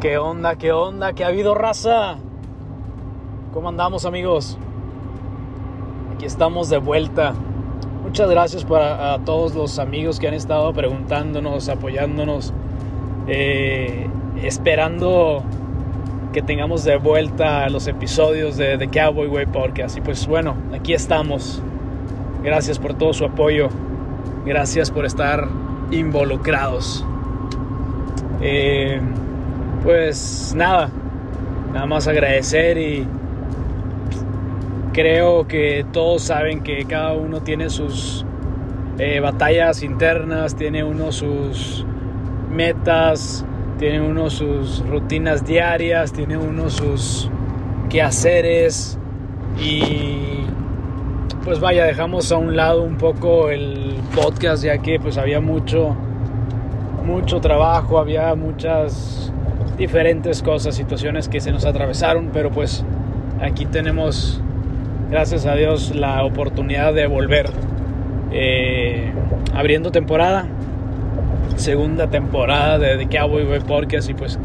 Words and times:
¿Qué 0.00 0.16
onda? 0.16 0.54
¿Qué 0.54 0.70
onda? 0.70 1.12
¿Qué 1.12 1.24
ha 1.24 1.26
habido 1.26 1.56
raza? 1.56 2.18
¿Cómo 3.52 3.68
andamos 3.68 4.04
amigos? 4.04 4.56
Aquí 6.14 6.24
estamos 6.24 6.68
de 6.68 6.78
vuelta. 6.78 7.34
Muchas 8.04 8.30
gracias 8.30 8.64
para 8.64 9.14
a 9.14 9.18
todos 9.18 9.56
los 9.56 9.80
amigos 9.80 10.20
que 10.20 10.28
han 10.28 10.34
estado 10.34 10.72
preguntándonos, 10.72 11.68
apoyándonos, 11.68 12.54
eh, 13.26 14.08
esperando 14.40 15.42
que 16.32 16.42
tengamos 16.42 16.84
de 16.84 16.96
vuelta 16.96 17.68
los 17.68 17.88
episodios 17.88 18.56
de, 18.56 18.76
de 18.76 18.86
Cowboy 18.86 19.26
Way 19.26 19.46
Podcast. 19.46 19.96
Y 19.96 20.00
pues 20.00 20.28
bueno, 20.28 20.54
aquí 20.72 20.92
estamos. 20.92 21.60
Gracias 22.44 22.78
por 22.78 22.94
todo 22.94 23.12
su 23.12 23.24
apoyo. 23.24 23.68
Gracias 24.46 24.92
por 24.92 25.04
estar 25.04 25.48
involucrados. 25.90 27.04
Eh, 28.40 29.00
pues 29.82 30.52
nada, 30.56 30.90
nada 31.72 31.86
más 31.86 32.08
agradecer 32.08 32.78
y 32.78 33.06
creo 34.92 35.46
que 35.46 35.86
todos 35.92 36.22
saben 36.22 36.62
que 36.62 36.84
cada 36.84 37.12
uno 37.12 37.40
tiene 37.40 37.70
sus 37.70 38.24
eh, 38.98 39.20
batallas 39.20 39.82
internas, 39.82 40.56
tiene 40.56 40.82
uno 40.82 41.12
sus 41.12 41.84
metas, 42.50 43.44
tiene 43.78 44.00
uno 44.00 44.28
sus 44.28 44.84
rutinas 44.88 45.46
diarias, 45.46 46.12
tiene 46.12 46.36
uno 46.36 46.68
sus 46.68 47.30
quehaceres 47.88 48.98
y 49.60 50.44
pues 51.44 51.60
vaya, 51.60 51.84
dejamos 51.84 52.32
a 52.32 52.36
un 52.36 52.56
lado 52.56 52.82
un 52.82 52.96
poco 52.96 53.50
el 53.50 53.94
podcast 54.14 54.64
ya 54.64 54.78
que 54.78 54.98
pues 54.98 55.16
había 55.16 55.40
mucho 55.40 55.96
mucho 57.04 57.40
trabajo, 57.40 57.98
había 57.98 58.34
muchas 58.34 59.32
diferentes 59.78 60.42
cosas, 60.42 60.74
situaciones 60.74 61.28
que 61.28 61.40
se 61.40 61.52
nos 61.52 61.64
atravesaron, 61.64 62.30
pero 62.32 62.50
pues 62.50 62.84
aquí 63.40 63.64
tenemos, 63.64 64.40
gracias 65.10 65.46
a 65.46 65.54
Dios, 65.54 65.94
la 65.94 66.24
oportunidad 66.24 66.92
de 66.92 67.06
volver 67.06 67.48
eh, 68.32 69.12
abriendo 69.54 69.90
temporada, 69.92 70.46
segunda 71.56 72.08
temporada 72.08 72.78
de 72.78 72.98
The 72.98 73.16
Cowboy 73.16 73.44
Boy 73.44 73.60
Podcast 73.60 74.10
y 74.10 74.14
pues 74.14 74.38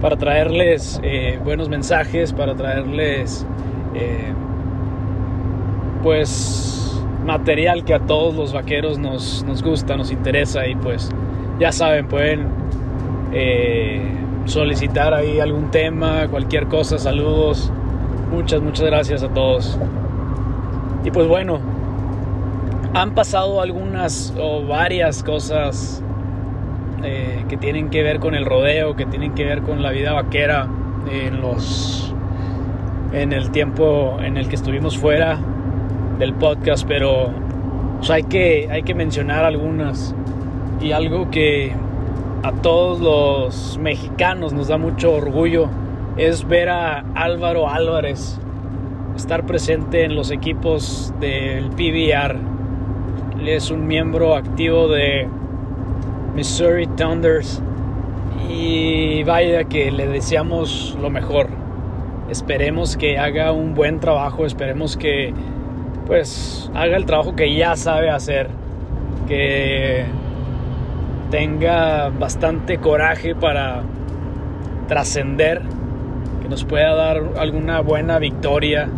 para 0.00 0.16
traerles 0.16 1.00
eh, 1.02 1.38
buenos 1.44 1.68
mensajes, 1.68 2.32
para 2.32 2.54
traerles 2.54 3.44
eh, 3.94 4.32
pues 6.02 7.02
material 7.24 7.84
que 7.84 7.94
a 7.94 8.00
todos 8.00 8.34
los 8.34 8.52
vaqueros 8.52 8.98
nos, 8.98 9.44
nos 9.44 9.62
gusta, 9.62 9.96
nos 9.96 10.10
interesa 10.10 10.66
y 10.66 10.74
pues 10.76 11.10
ya 11.58 11.72
saben, 11.72 12.06
pueden 12.08 12.46
eh, 13.32 14.19
solicitar 14.46 15.14
ahí 15.14 15.40
algún 15.40 15.70
tema, 15.70 16.26
cualquier 16.28 16.66
cosa, 16.66 16.98
saludos. 16.98 17.72
Muchas, 18.30 18.60
muchas 18.60 18.86
gracias 18.86 19.22
a 19.22 19.28
todos. 19.28 19.78
Y 21.04 21.10
pues 21.10 21.26
bueno, 21.26 21.58
han 22.94 23.14
pasado 23.14 23.60
algunas 23.60 24.34
o 24.38 24.66
varias 24.66 25.22
cosas 25.22 26.02
eh, 27.02 27.44
que 27.48 27.56
tienen 27.56 27.90
que 27.90 28.02
ver 28.02 28.20
con 28.20 28.34
el 28.34 28.44
rodeo, 28.44 28.96
que 28.96 29.06
tienen 29.06 29.34
que 29.34 29.44
ver 29.44 29.62
con 29.62 29.82
la 29.82 29.90
vida 29.90 30.12
vaquera 30.12 30.68
en 31.10 31.40
los 31.40 32.14
en 33.12 33.32
el 33.32 33.50
tiempo 33.50 34.18
en 34.22 34.36
el 34.36 34.48
que 34.48 34.54
estuvimos 34.54 34.96
fuera 34.96 35.38
del 36.18 36.34
podcast, 36.34 36.86
pero 36.86 37.30
pues, 37.98 38.10
hay 38.10 38.24
que 38.24 38.68
hay 38.70 38.82
que 38.82 38.94
mencionar 38.94 39.44
algunas 39.44 40.14
y 40.80 40.92
algo 40.92 41.30
que 41.30 41.72
a 42.42 42.52
todos 42.52 43.00
los 43.00 43.78
mexicanos 43.78 44.52
nos 44.52 44.68
da 44.68 44.78
mucho 44.78 45.12
orgullo 45.12 45.68
es 46.16 46.46
ver 46.48 46.70
a 46.70 47.04
Álvaro 47.14 47.68
Álvarez 47.68 48.38
estar 49.14 49.44
presente 49.44 50.04
en 50.04 50.14
los 50.14 50.30
equipos 50.30 51.12
del 51.20 51.68
PBR. 51.70 52.38
Él 53.38 53.48
es 53.48 53.70
un 53.70 53.86
miembro 53.86 54.34
activo 54.34 54.88
de 54.88 55.28
Missouri 56.34 56.86
Thunders 56.86 57.62
y 58.48 59.22
vaya 59.24 59.64
que 59.64 59.90
le 59.90 60.06
deseamos 60.06 60.96
lo 61.00 61.10
mejor. 61.10 61.48
Esperemos 62.30 62.96
que 62.96 63.18
haga 63.18 63.52
un 63.52 63.74
buen 63.74 64.00
trabajo, 64.00 64.46
esperemos 64.46 64.96
que 64.96 65.34
pues 66.06 66.70
haga 66.74 66.96
el 66.96 67.04
trabajo 67.04 67.36
que 67.36 67.54
ya 67.54 67.76
sabe 67.76 68.08
hacer, 68.08 68.48
que 69.28 70.06
tenga 71.30 72.08
bastante 72.10 72.78
coraje 72.78 73.34
para 73.34 73.82
trascender, 74.88 75.62
que 76.42 76.48
nos 76.48 76.64
pueda 76.64 76.94
dar 76.94 77.22
alguna 77.38 77.80
buena 77.80 78.18
victoria, 78.18 78.88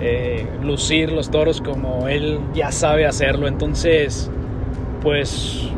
eh, 0.00 0.46
lucir 0.62 1.12
los 1.12 1.30
toros 1.30 1.60
como 1.60 2.08
él 2.08 2.40
ya 2.54 2.72
sabe 2.72 3.06
hacerlo. 3.06 3.46
Entonces, 3.46 4.30
pues 5.02 5.68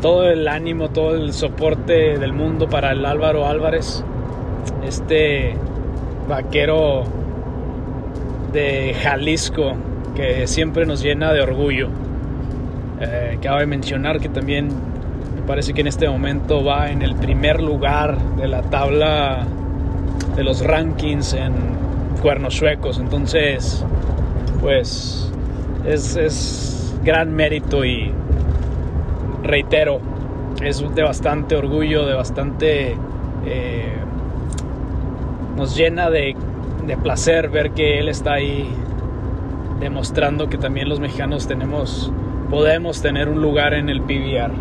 todo 0.00 0.28
el 0.28 0.48
ánimo, 0.48 0.90
todo 0.90 1.14
el 1.14 1.32
soporte 1.32 2.18
del 2.18 2.32
mundo 2.32 2.68
para 2.68 2.92
el 2.92 3.04
Álvaro 3.04 3.46
Álvarez, 3.46 4.04
este 4.86 5.56
vaquero 6.28 7.04
de 8.52 8.94
Jalisco 9.02 9.74
que 10.14 10.46
siempre 10.46 10.86
nos 10.86 11.02
llena 11.02 11.32
de 11.32 11.42
orgullo. 11.42 11.88
Eh, 13.00 13.38
cabe 13.42 13.66
mencionar 13.66 14.20
que 14.20 14.28
también 14.28 14.68
me 14.68 15.42
parece 15.46 15.74
que 15.74 15.80
en 15.80 15.88
este 15.88 16.08
momento 16.08 16.64
va 16.64 16.90
en 16.90 17.02
el 17.02 17.14
primer 17.16 17.62
lugar 17.62 18.16
de 18.36 18.48
la 18.48 18.62
tabla 18.62 19.44
de 20.36 20.44
los 20.44 20.64
rankings 20.64 21.34
en 21.34 21.52
cuernos 22.22 22.54
suecos. 22.54 22.98
Entonces, 22.98 23.84
pues 24.60 25.30
es, 25.86 26.16
es 26.16 26.94
gran 27.04 27.34
mérito 27.34 27.84
y 27.84 28.10
reitero, 29.42 30.00
es 30.62 30.82
de 30.94 31.02
bastante 31.02 31.56
orgullo, 31.56 32.06
de 32.06 32.14
bastante... 32.14 32.96
Eh, 33.46 33.92
nos 35.56 35.76
llena 35.76 36.10
de, 36.10 36.34
de 36.86 36.96
placer 36.96 37.48
ver 37.48 37.72
que 37.72 38.00
él 38.00 38.08
está 38.08 38.34
ahí 38.34 38.68
demostrando 39.78 40.48
que 40.48 40.58
también 40.58 40.88
los 40.88 40.98
mexicanos 40.98 41.46
tenemos 41.46 42.10
podemos 42.54 43.02
tener 43.02 43.28
un 43.28 43.42
lugar 43.42 43.74
en 43.74 43.88
el 43.88 44.00
PBR. 44.00 44.52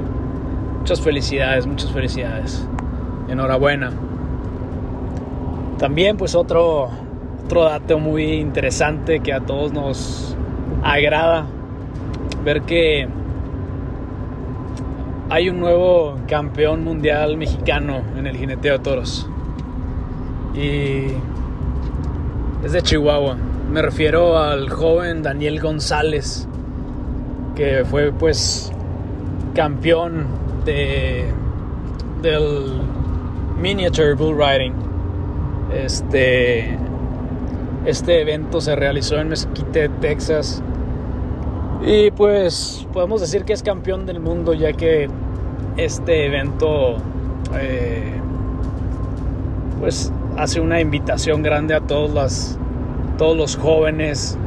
Muchas 0.80 1.00
felicidades, 1.00 1.68
muchas 1.68 1.92
felicidades. 1.92 2.68
Enhorabuena. 3.30 3.92
También 5.78 6.18
pues 6.18 6.34
otro, 6.34 6.90
otro 7.46 7.66
dato 7.66 8.00
muy 8.00 8.24
interesante 8.34 9.20
que 9.20 9.32
a 9.32 9.42
todos 9.42 9.74
nos 9.74 10.36
agrada 10.82 11.46
ver 12.44 12.64
que 12.64 13.08
hay 15.30 15.50
un 15.50 15.60
nuevo 15.60 16.16
campeón 16.28 16.84
mundial 16.84 17.38
mexicano 17.38 18.02
en 18.18 18.26
el 18.26 18.36
jineteo 18.36 18.80
de 18.80 18.84
toros. 18.84 19.30
Y 20.56 21.10
es 22.66 22.72
de 22.72 22.82
Chihuahua. 22.82 23.38
Me 23.72 23.84
refiero 23.84 24.40
al 24.40 24.72
joven 24.72 25.22
Daniel 25.22 25.60
González 25.60 26.48
que 27.56 27.86
fue 27.86 28.12
pues 28.12 28.72
campeón 29.54 30.26
de 30.66 31.26
del 32.22 32.82
miniature 33.60 34.14
bull 34.14 34.38
riding. 34.38 34.74
Este 35.74 36.78
este 37.86 38.22
evento 38.22 38.62
se 38.62 38.76
realizó 38.76 39.20
en 39.20 39.30
Mesquite, 39.30 39.90
Texas. 40.00 40.64
Y 41.86 42.12
pues 42.12 42.88
podemos 42.94 43.20
decir 43.20 43.44
que 43.44 43.54
es 43.54 43.62
campeón 43.62 44.06
del 44.06 44.22
mundo 44.22 44.54
ya 44.54 44.72
que 44.72 45.10
este 45.76 46.28
evento 46.28 46.98
eh, 47.60 48.14
pues 49.80 50.12
hace 50.38 50.62
una 50.62 50.80
invitación 50.80 51.44
grande 51.44 51.74
a 51.74 51.82
todos 51.82 52.58
todos 53.18 53.36
los 53.36 53.58
jóvenes 53.58 54.38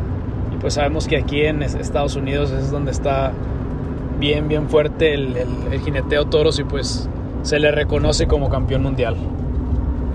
pues 0.61 0.75
sabemos 0.75 1.07
que 1.07 1.17
aquí 1.17 1.43
en 1.43 1.63
Estados 1.63 2.17
Unidos 2.17 2.51
es 2.51 2.71
donde 2.71 2.91
está 2.91 3.33
bien, 4.19 4.49
bien 4.49 4.69
fuerte 4.69 5.15
el, 5.15 5.37
el, 5.37 5.81
jineteo 5.81 6.27
toros 6.27 6.59
y 6.59 6.65
pues 6.65 7.09
se 7.43 7.59
le 7.59 7.71
reconoce 7.71 8.27
como 8.27 8.49
campeón 8.49 8.83
mundial. 8.83 9.17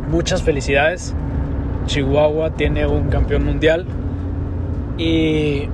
Muchas 0.09 0.41
felicidades. 0.41 1.15
Chihuahua 1.85 2.51
tiene 2.51 2.85
un 2.85 3.09
campeón 3.09 3.45
mundial 3.45 3.85
y 4.97 5.67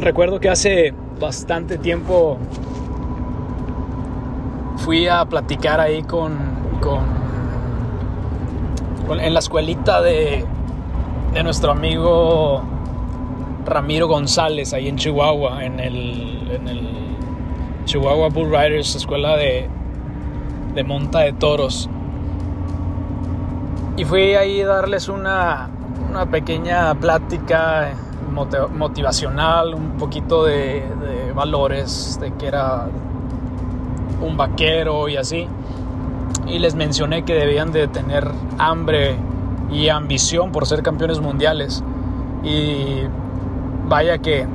recuerdo 0.00 0.40
que 0.40 0.48
hace 0.48 0.92
bastante 1.20 1.78
tiempo 1.78 2.38
fui 4.78 5.08
a 5.08 5.24
platicar 5.24 5.80
ahí 5.80 6.02
con, 6.02 6.36
con, 6.80 7.00
con 9.06 9.20
en 9.20 9.32
la 9.32 9.38
escuelita 9.38 10.02
de, 10.02 10.44
de 11.32 11.42
nuestro 11.42 11.70
amigo 11.70 12.62
Ramiro 13.66 14.06
González 14.06 14.72
ahí 14.72 14.88
en 14.88 14.96
Chihuahua, 14.96 15.64
en 15.64 15.80
el, 15.80 16.48
Chihuahua 17.84 18.28
Bull 18.28 18.50
Riders, 18.50 18.94
escuela 18.94 19.36
de, 19.36 19.68
de 20.74 20.84
monta 20.84 21.20
de 21.20 21.32
toros. 21.32 21.88
Y 23.96 24.04
fui 24.04 24.34
ahí 24.34 24.60
a 24.60 24.66
darles 24.66 25.08
una, 25.08 25.68
una 26.08 26.26
pequeña 26.26 26.94
plática 26.94 27.92
motivacional, 28.74 29.74
un 29.74 29.92
poquito 29.92 30.44
de, 30.44 30.84
de 31.00 31.32
valores, 31.32 32.18
de 32.20 32.32
que 32.34 32.46
era 32.46 32.88
un 34.20 34.36
vaquero 34.36 35.08
y 35.08 35.16
así. 35.16 35.48
Y 36.46 36.58
les 36.58 36.74
mencioné 36.74 37.24
que 37.24 37.34
debían 37.34 37.72
de 37.72 37.88
tener 37.88 38.28
hambre 38.58 39.16
y 39.70 39.88
ambición 39.88 40.52
por 40.52 40.66
ser 40.66 40.82
campeones 40.82 41.20
mundiales. 41.20 41.82
Y 42.44 43.02
vaya 43.88 44.18
que 44.18 44.46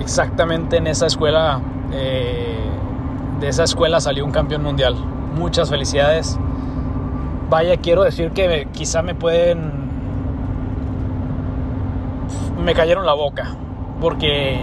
exactamente 0.00 0.76
en 0.76 0.86
esa 0.86 1.06
escuela, 1.06 1.60
eh, 1.92 2.58
de 3.40 3.48
esa 3.48 3.64
escuela 3.64 4.00
salió 4.00 4.24
un 4.24 4.32
campeón 4.32 4.62
mundial. 4.62 4.94
Muchas 5.36 5.70
felicidades. 5.70 6.38
Vaya, 7.48 7.76
quiero 7.76 8.02
decir 8.02 8.32
que 8.32 8.68
quizá 8.72 9.02
me 9.02 9.14
pueden... 9.14 9.86
Me 12.64 12.74
cayeron 12.74 13.06
la 13.06 13.12
boca, 13.12 13.54
porque 14.00 14.60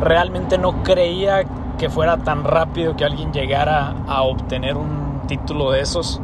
realmente 0.00 0.58
no 0.58 0.82
creía 0.82 1.44
que 1.78 1.88
fuera 1.88 2.18
tan 2.18 2.44
rápido 2.44 2.96
que 2.96 3.04
alguien 3.04 3.32
llegara 3.32 3.94
a 4.06 4.22
obtener 4.22 4.76
un 4.76 5.22
título 5.26 5.70
de 5.72 5.80
esos. 5.80 6.20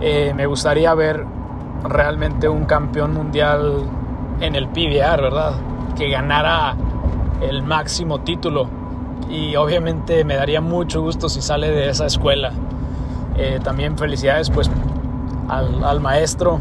Eh, 0.00 0.32
me 0.34 0.46
gustaría 0.46 0.92
ver 0.94 1.24
realmente 1.84 2.48
un 2.48 2.64
campeón 2.64 3.14
mundial 3.14 3.84
en 4.40 4.54
el 4.54 4.68
PBR, 4.68 5.22
¿verdad? 5.22 5.52
Que 5.98 6.08
ganara 6.10 6.76
el 7.40 7.62
máximo 7.62 8.20
título. 8.20 8.68
Y 9.28 9.56
obviamente 9.56 10.24
me 10.24 10.36
daría 10.36 10.60
mucho 10.60 11.02
gusto 11.02 11.28
si 11.28 11.42
sale 11.42 11.70
de 11.70 11.90
esa 11.90 12.06
escuela. 12.06 12.52
Eh, 13.36 13.60
también 13.62 13.98
felicidades 13.98 14.48
pues 14.48 14.70
al, 15.48 15.84
al, 15.84 16.00
maestro, 16.00 16.58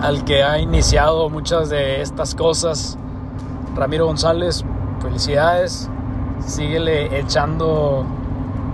al 0.00 0.24
que 0.24 0.42
ha 0.42 0.58
iniciado 0.58 1.28
muchas 1.30 1.68
de 1.68 2.00
estas 2.00 2.34
cosas. 2.34 2.98
Ramiro 3.76 4.06
González, 4.06 4.64
felicidades. 5.00 5.88
Síguele 6.40 7.20
echando 7.20 8.04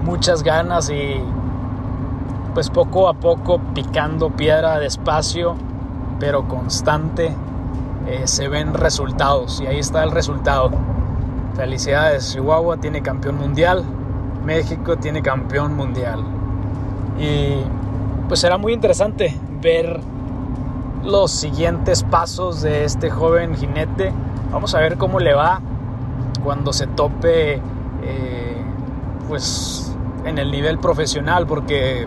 muchas 0.05 0.45
ganas 0.45 0.89
y 0.89 1.21
pues 2.55 2.71
poco 2.71 3.09
a 3.09 3.15
poco 3.15 3.61
picando 3.75 4.31
piedra 4.31 4.79
despacio, 4.79 5.57
pero 6.19 6.49
constante, 6.49 7.35
eh, 8.07 8.23
se 8.27 8.49
ven 8.49 8.75
resultados 8.75 9.61
y 9.61 9.67
ahí 9.67 9.79
está 9.79 10.05
el 10.05 10.11
resultado. 10.11 10.71
Felicidades, 11.55 12.33
Chihuahua 12.33 12.77
tiene 12.77 13.03
campeón 13.03 13.37
mundial, 13.37 13.85
México 14.45 14.97
tiene 14.97 15.23
campeón 15.23 15.75
mundial. 15.75 16.23
Y 17.19 17.63
pues 18.29 18.41
será 18.41 18.59
muy 18.59 18.73
interesante 18.73 19.35
ver 19.61 20.01
los 21.05 21.31
siguientes 21.31 22.03
pasos 22.03 22.63
de 22.63 22.85
este 22.85 23.11
joven 23.11 23.57
jinete. 23.57 24.13
Vamos 24.53 24.75
a 24.75 24.81
ver 24.81 24.99
cómo 24.99 25.19
le 25.19 25.35
va 25.35 25.61
cuando 26.45 26.73
se 26.73 26.87
tope 26.87 27.55
eh, 27.55 28.65
pues 29.29 29.97
en 30.25 30.39
el 30.39 30.51
nivel 30.51 30.79
profesional 30.79 31.47
porque 31.47 32.07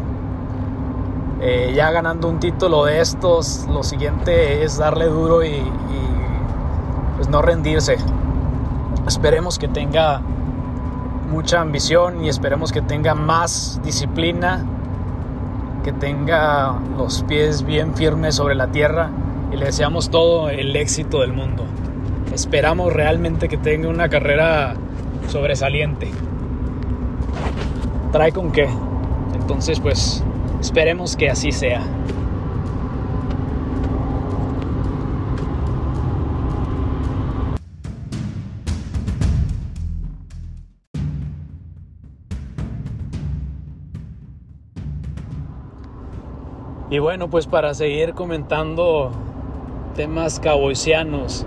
eh, 1.41 1.71
ya 1.73 1.89
ganando 1.91 2.27
un 2.27 2.41
título 2.41 2.83
de 2.83 2.99
estos, 2.99 3.65
lo 3.69 3.83
siguiente 3.83 4.63
es 4.63 4.77
darle 4.77 5.05
duro 5.05 5.43
y, 5.43 5.63
pues 7.15 7.29
no 7.29 7.41
rendirse. 7.41 7.97
Esperemos 9.07 9.57
que 9.57 9.69
tenga 9.69 10.21
mucha 11.31 11.61
ambición 11.61 12.25
y 12.25 12.29
esperemos 12.29 12.73
que 12.73 12.81
tenga 12.81 13.15
más 13.15 13.79
disciplina, 13.85 14.65
que 15.83 15.93
tenga 15.93 16.75
los 16.97 17.23
pies 17.23 17.63
bien 17.63 17.95
firmes 17.95 18.35
sobre 18.35 18.55
la 18.55 18.67
tierra 18.67 19.09
y 19.51 19.55
le 19.55 19.67
deseamos 19.67 20.09
todo 20.09 20.49
el 20.49 20.75
éxito 20.75 21.21
del 21.21 21.31
mundo. 21.31 21.63
Esperamos 22.33 22.91
realmente 22.91 23.47
que 23.47 23.57
tenga 23.57 23.87
una 23.87 24.09
carrera 24.09 24.75
sobresaliente. 25.29 26.11
¿Trae 28.11 28.33
con 28.33 28.51
qué? 28.51 28.67
Entonces 29.35 29.79
pues 29.79 30.23
Esperemos 30.59 31.15
que 31.15 31.29
así 31.29 31.51
sea. 31.51 31.81
Y 46.91 46.97
bueno, 46.97 47.29
pues 47.29 47.45
para 47.45 47.75
seguir 47.75 48.13
comentando 48.13 49.11
temas 49.95 50.39
caboicianos, 50.39 51.45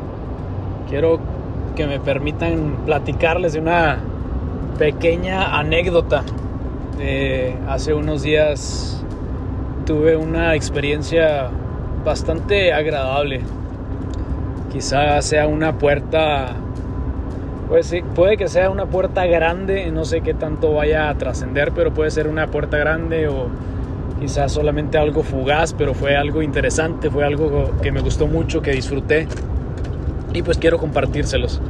quiero 0.88 1.18
que 1.74 1.86
me 1.86 1.98
permitan 1.98 2.76
platicarles 2.86 3.54
de 3.54 3.60
una 3.60 3.98
pequeña 4.78 5.58
anécdota. 5.58 6.22
Hace 7.68 7.94
unos 7.94 8.22
días 8.22 9.02
tuve 9.86 10.16
una 10.16 10.54
experiencia 10.54 11.50
bastante 12.04 12.72
agradable. 12.72 13.40
Quizá 14.72 15.20
sea 15.22 15.46
una 15.46 15.78
puerta, 15.78 16.54
pues 17.68 17.94
puede 18.14 18.36
que 18.36 18.48
sea 18.48 18.70
una 18.70 18.86
puerta 18.86 19.26
grande, 19.26 19.90
no 19.90 20.04
sé 20.04 20.20
qué 20.20 20.34
tanto 20.34 20.72
vaya 20.72 21.10
a 21.10 21.14
trascender, 21.16 21.72
pero 21.72 21.92
puede 21.92 22.10
ser 22.10 22.26
una 22.26 22.46
puerta 22.46 22.78
grande 22.78 23.28
o 23.28 23.48
quizás 24.20 24.52
solamente 24.52 24.98
algo 24.98 25.22
fugaz, 25.22 25.74
pero 25.74 25.94
fue 25.94 26.16
algo 26.16 26.42
interesante, 26.42 27.10
fue 27.10 27.24
algo 27.24 27.70
que 27.82 27.92
me 27.92 28.00
gustó 28.00 28.26
mucho, 28.26 28.62
que 28.62 28.70
disfruté 28.70 29.26
y 30.32 30.42
pues 30.42 30.58
quiero 30.58 30.78
compartírselos. 30.78 31.60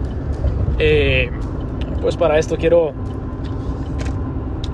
Eh, 0.78 1.30
pues 2.00 2.16
para 2.16 2.38
esto 2.38 2.56
quiero 2.56 2.92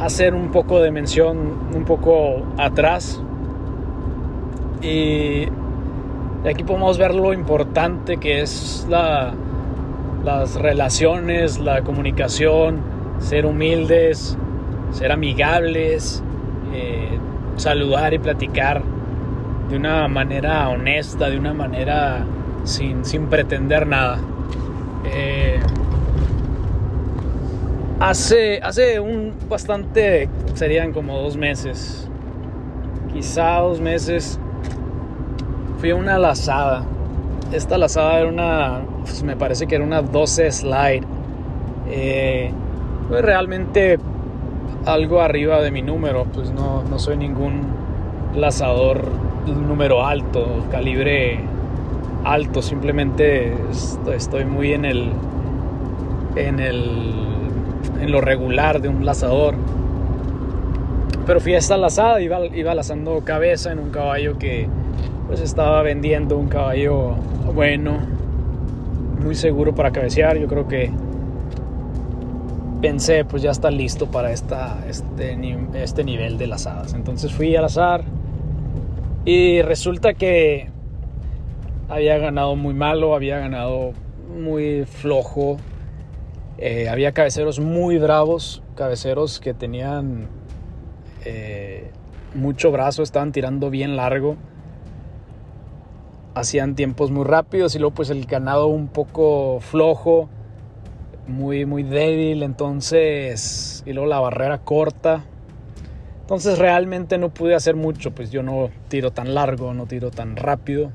hacer 0.00 0.34
un 0.34 0.50
poco 0.50 0.80
de 0.80 0.90
mención 0.90 1.38
un 1.74 1.84
poco 1.84 2.42
atrás 2.56 3.20
y 4.82 5.46
aquí 6.48 6.62
podemos 6.64 6.98
ver 6.98 7.14
lo 7.14 7.32
importante 7.32 8.18
que 8.18 8.40
es 8.40 8.86
la, 8.88 9.34
las 10.24 10.54
relaciones, 10.54 11.58
la 11.58 11.82
comunicación, 11.82 12.80
ser 13.18 13.46
humildes, 13.46 14.36
ser 14.92 15.12
amigables, 15.12 16.22
eh, 16.72 17.18
saludar 17.56 18.14
y 18.14 18.18
platicar 18.18 18.82
de 19.68 19.76
una 19.76 20.08
manera 20.08 20.68
honesta, 20.68 21.28
de 21.28 21.38
una 21.38 21.52
manera 21.52 22.24
sin, 22.64 23.26
pretender 23.28 23.86
nada. 23.86 24.18
Eh, 25.04 25.60
hace, 28.00 28.60
hace 28.62 29.00
un 29.00 29.34
bastante, 29.48 30.28
serían 30.54 30.92
como 30.92 31.18
dos 31.18 31.36
meses, 31.36 32.08
quizá 33.12 33.58
dos 33.58 33.80
meses, 33.80 34.38
fui 35.78 35.90
a 35.90 35.96
una 35.96 36.18
lazada. 36.18 36.84
Esta 37.52 37.78
lazada 37.78 38.20
era 38.20 38.28
una, 38.28 38.80
pues 39.02 39.22
me 39.22 39.36
parece 39.36 39.66
que 39.66 39.76
era 39.76 39.84
una 39.84 40.02
12 40.02 40.52
slide. 40.52 41.02
Eh, 41.90 42.52
pues 43.08 43.22
realmente 43.22 43.98
algo 44.84 45.20
arriba 45.20 45.60
de 45.62 45.70
mi 45.70 45.82
número, 45.82 46.24
pues 46.24 46.50
no, 46.50 46.82
no 46.84 46.98
soy 46.98 47.16
ningún 47.16 47.62
lazador 48.34 49.02
número 49.46 50.04
alto, 50.04 50.46
calibre 50.70 51.40
alto, 52.24 52.60
simplemente 52.60 53.54
estoy 54.12 54.44
muy 54.44 54.74
en 54.74 54.84
el 54.84 55.10
en 56.36 56.60
el 56.60 57.27
en 58.00 58.12
lo 58.12 58.20
regular 58.20 58.80
de 58.80 58.88
un 58.88 59.04
lazador. 59.04 59.54
Pero 61.26 61.40
fui 61.40 61.54
a 61.54 61.58
esta 61.58 61.76
lazada, 61.76 62.20
iba, 62.20 62.46
iba 62.46 62.74
lazando 62.74 63.20
cabeza 63.24 63.72
en 63.72 63.78
un 63.78 63.90
caballo 63.90 64.38
que 64.38 64.68
pues 65.26 65.40
estaba 65.40 65.82
vendiendo 65.82 66.38
un 66.38 66.48
caballo 66.48 67.16
bueno, 67.54 67.98
muy 69.22 69.34
seguro 69.34 69.74
para 69.74 69.90
cabecear. 69.92 70.38
Yo 70.38 70.48
creo 70.48 70.66
que 70.66 70.90
pensé, 72.80 73.24
pues 73.24 73.42
ya 73.42 73.50
está 73.50 73.70
listo 73.70 74.06
para 74.06 74.32
esta, 74.32 74.78
este, 74.88 75.36
este 75.74 76.04
nivel 76.04 76.38
de 76.38 76.46
lazadas. 76.46 76.94
Entonces 76.94 77.32
fui 77.32 77.54
al 77.56 77.64
azar 77.64 78.04
y 79.24 79.60
resulta 79.62 80.14
que 80.14 80.70
había 81.88 82.18
ganado 82.18 82.56
muy 82.56 82.74
malo, 82.74 83.14
había 83.14 83.38
ganado 83.38 83.92
muy 84.34 84.84
flojo. 84.84 85.58
Eh, 86.58 86.88
había 86.88 87.12
cabeceros 87.12 87.60
muy 87.60 87.98
bravos, 87.98 88.62
cabeceros 88.74 89.40
que 89.40 89.54
tenían 89.54 90.28
eh, 91.24 91.90
mucho 92.34 92.70
brazo, 92.72 93.02
estaban 93.02 93.32
tirando 93.32 93.70
bien 93.70 93.96
largo 93.96 94.36
hacían 96.38 96.74
tiempos 96.74 97.10
muy 97.10 97.24
rápidos 97.24 97.74
y 97.74 97.78
luego 97.78 97.94
pues 97.94 98.10
el 98.10 98.24
ganado 98.26 98.68
un 98.68 98.88
poco 98.88 99.60
flojo, 99.60 100.28
muy 101.26 101.66
muy 101.66 101.82
débil, 101.82 102.42
entonces 102.42 103.82
y 103.86 103.92
luego 103.92 104.08
la 104.08 104.20
barrera 104.20 104.58
corta. 104.58 105.24
Entonces 106.20 106.58
realmente 106.58 107.16
no 107.18 107.30
pude 107.30 107.54
hacer 107.54 107.74
mucho, 107.74 108.10
pues 108.12 108.30
yo 108.30 108.42
no 108.42 108.70
tiro 108.88 109.10
tan 109.12 109.34
largo, 109.34 109.72
no 109.72 109.86
tiro 109.86 110.10
tan 110.10 110.36
rápido. 110.36 110.90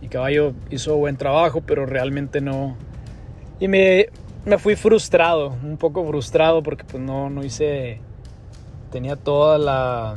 Mi 0.00 0.08
caballo 0.08 0.52
hizo 0.70 0.96
buen 0.96 1.16
trabajo, 1.16 1.60
pero 1.60 1.86
realmente 1.86 2.40
no. 2.40 2.76
Y 3.58 3.66
me, 3.66 4.06
me 4.46 4.58
fui 4.58 4.76
frustrado, 4.76 5.54
un 5.62 5.76
poco 5.76 6.06
frustrado 6.06 6.62
porque 6.62 6.84
pues 6.84 7.02
no, 7.02 7.28
no 7.28 7.44
hice... 7.44 8.00
Tenía 8.90 9.16
toda 9.16 9.58
la... 9.58 10.16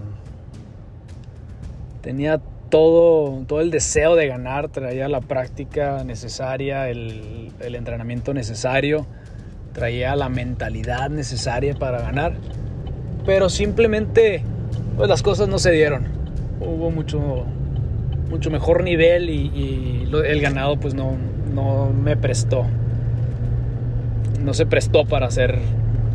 Tenía 2.02 2.40
todo, 2.70 3.44
todo 3.48 3.62
el 3.62 3.72
deseo 3.72 4.16
de 4.16 4.28
ganar, 4.28 4.70
traía 4.70 5.10
la 5.10 5.22
práctica 5.22 6.04
necesaria, 6.04 6.88
el, 6.88 7.52
el 7.60 7.76
entrenamiento 7.76 8.34
necesario, 8.34 9.08
traía 9.74 10.16
la 10.16 10.30
mentalidad 10.30 11.10
necesaria 11.10 11.74
para 11.74 12.00
ganar, 12.00 12.34
pero 13.26 13.50
simplemente 13.50 14.44
pues 14.96 15.10
las 15.10 15.24
cosas 15.24 15.48
no 15.48 15.58
se 15.60 15.72
dieron. 15.72 16.08
Hubo 16.60 16.92
mucho, 16.92 17.46
mucho 18.30 18.52
mejor 18.52 18.84
nivel 18.84 19.30
y, 19.30 20.08
el 20.26 20.42
ganado 20.42 20.80
pues 20.80 20.94
no, 20.94 21.18
no 21.54 21.90
me 21.90 22.16
prestó. 22.16 22.66
No 24.44 24.54
se 24.54 24.66
prestó 24.66 25.06
para 25.06 25.28
hacer 25.28 25.60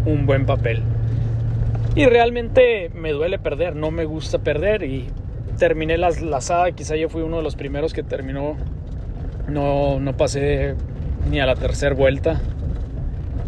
un 0.07 0.27
buen 0.27 0.47
papel. 0.47 0.83
Y 1.95 2.07
realmente 2.07 2.91
me 2.95 3.13
duele 3.13 3.39
perder, 3.39 3.77
no 3.77 3.91
me 3.91 4.05
gusta 4.05 4.39
perder 4.39 4.83
y 4.83 5.09
terminé 5.59 5.97
la 5.97 6.11
lazada, 6.11 6.73
quizá 6.73 6.97
yo 6.97 7.09
fui 7.09 7.23
uno 7.23 7.37
de 7.37 7.43
los 7.45 7.55
primeros 7.55 7.93
que 7.93 8.03
terminó, 8.03 8.57
no, 9.49 10.01
no 10.01 10.17
pasé 10.17 10.75
ni 11.31 11.41
a 11.41 11.47
la 11.47 11.55
tercera 11.55 11.95
vuelta. 11.95 12.41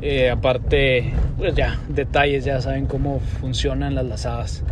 Eh, 0.03 0.31
aparte, 0.31 1.13
pues 1.39 1.55
ya, 1.55 1.81
detalles, 1.89 2.45
ya 2.45 2.61
saben 2.61 2.87
cómo 2.87 3.19
funcionan 3.19 3.95
las 3.95 4.05
lazadas. 4.05 4.63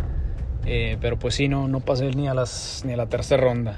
Eh, 0.65 0.97
pero 1.01 1.19
pues 1.19 1.35
sí, 1.35 1.47
no, 1.47 1.67
no 1.67 1.79
pasé 1.79 2.09
ni 2.11 2.27
a, 2.27 2.33
las, 2.33 2.83
ni 2.85 2.93
a 2.93 2.97
la 2.97 3.07
tercera 3.07 3.43
ronda. 3.43 3.77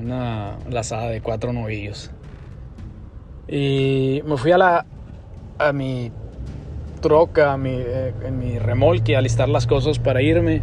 Una 0.00 0.56
lazada 0.68 1.08
de 1.08 1.20
cuatro 1.20 1.52
novillos. 1.52 2.10
Y 3.48 4.22
me 4.26 4.36
fui 4.36 4.50
a 4.50 4.58
la 4.58 4.86
a 5.58 5.72
mi 5.72 6.10
troca, 7.00 7.52
a 7.52 7.56
mi, 7.56 7.70
eh, 7.72 8.12
en 8.24 8.38
mi 8.38 8.58
remolque, 8.58 9.16
a 9.16 9.20
listar 9.20 9.48
las 9.48 9.66
cosas 9.66 9.98
para 9.98 10.22
irme. 10.22 10.62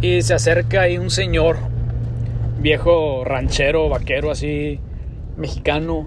Y 0.00 0.22
se 0.22 0.34
acerca 0.34 0.82
ahí 0.82 0.98
un 0.98 1.10
señor, 1.10 1.56
viejo 2.60 3.24
ranchero, 3.24 3.88
vaquero 3.88 4.30
así, 4.30 4.80
mexicano. 5.36 6.06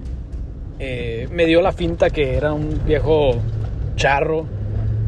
Eh, 0.80 1.28
me 1.32 1.46
dio 1.46 1.62
la 1.62 1.72
finta 1.72 2.10
que 2.10 2.36
era 2.36 2.54
un 2.54 2.82
viejo 2.86 3.36
charro, 3.96 4.46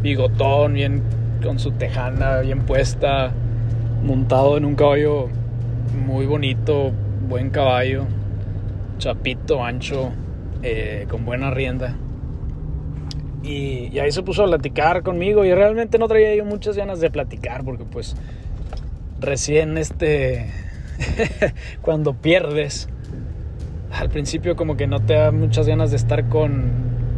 bigotón, 0.02 0.74
bien 0.74 1.02
con 1.44 1.60
su 1.60 1.72
tejana 1.72 2.40
bien 2.40 2.62
puesta, 2.62 3.32
montado 4.04 4.58
en 4.58 4.66
un 4.66 4.76
caballo 4.76 5.28
muy 6.06 6.26
bonito, 6.26 6.92
buen 7.28 7.50
caballo, 7.50 8.06
chapito, 8.98 9.64
ancho, 9.64 10.12
eh, 10.64 11.06
con 11.10 11.26
buena 11.26 11.52
rienda. 11.52 11.96
Y, 13.46 14.00
ahí 14.00 14.12
se 14.12 14.24
puso 14.24 14.44
a 14.44 14.48
platicar 14.48 15.04
conmigo 15.04 15.46
y 15.46 15.54
realmente 15.54 16.00
no 16.00 16.08
traía 16.08 16.36
yo 16.36 16.46
muchas 16.46 16.76
ganas 16.76 17.00
de 17.00 17.12
platicar 17.12 17.64
porque 17.64 17.84
pues 17.86 18.16
recién 19.20 19.78
este, 19.78 20.50
cuando 21.82 22.14
pierdes, 22.14 22.90
al 23.92 24.10
principio 24.10 24.56
como 24.56 24.76
que 24.76 24.88
no 24.88 25.00
te 25.00 25.14
da 25.14 25.32
muchas 25.32 25.68
ganas 25.68 25.92
de 25.92 25.98
estar 25.98 26.28
con, 26.28 26.72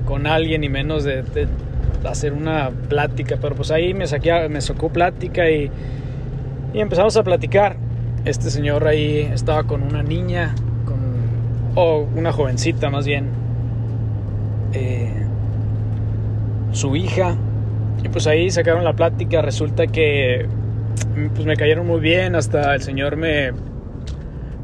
con 0.05 0.27
alguien 0.27 0.63
y 0.63 0.69
menos 0.69 1.05
de 1.05 1.23
hacer 2.05 2.33
una 2.33 2.71
plática, 2.89 3.37
pero 3.41 3.55
pues 3.55 3.71
ahí 3.71 3.93
me, 3.93 4.07
saqué, 4.07 4.49
me 4.49 4.61
sacó 4.61 4.89
plática 4.89 5.49
y, 5.49 5.71
y 6.73 6.79
empezamos 6.79 7.15
a 7.17 7.23
platicar. 7.23 7.77
Este 8.25 8.49
señor 8.49 8.87
ahí 8.87 9.29
estaba 9.33 9.63
con 9.63 9.83
una 9.83 10.03
niña, 10.03 10.53
con, 10.85 10.99
o 11.75 12.07
una 12.15 12.31
jovencita 12.31 12.89
más 12.89 13.05
bien, 13.05 13.29
eh, 14.73 15.26
su 16.77 16.95
hija, 16.95 17.35
y 18.03 18.09
pues 18.09 18.27
ahí 18.27 18.49
sacaron 18.49 18.83
la 18.83 18.93
plática, 18.93 19.41
resulta 19.41 19.87
que 19.87 20.45
pues 21.33 21.45
me 21.45 21.55
cayeron 21.55 21.87
muy 21.87 21.99
bien, 21.99 22.35
hasta 22.35 22.73
el 22.75 22.81
señor 22.81 23.17
me, 23.17 23.51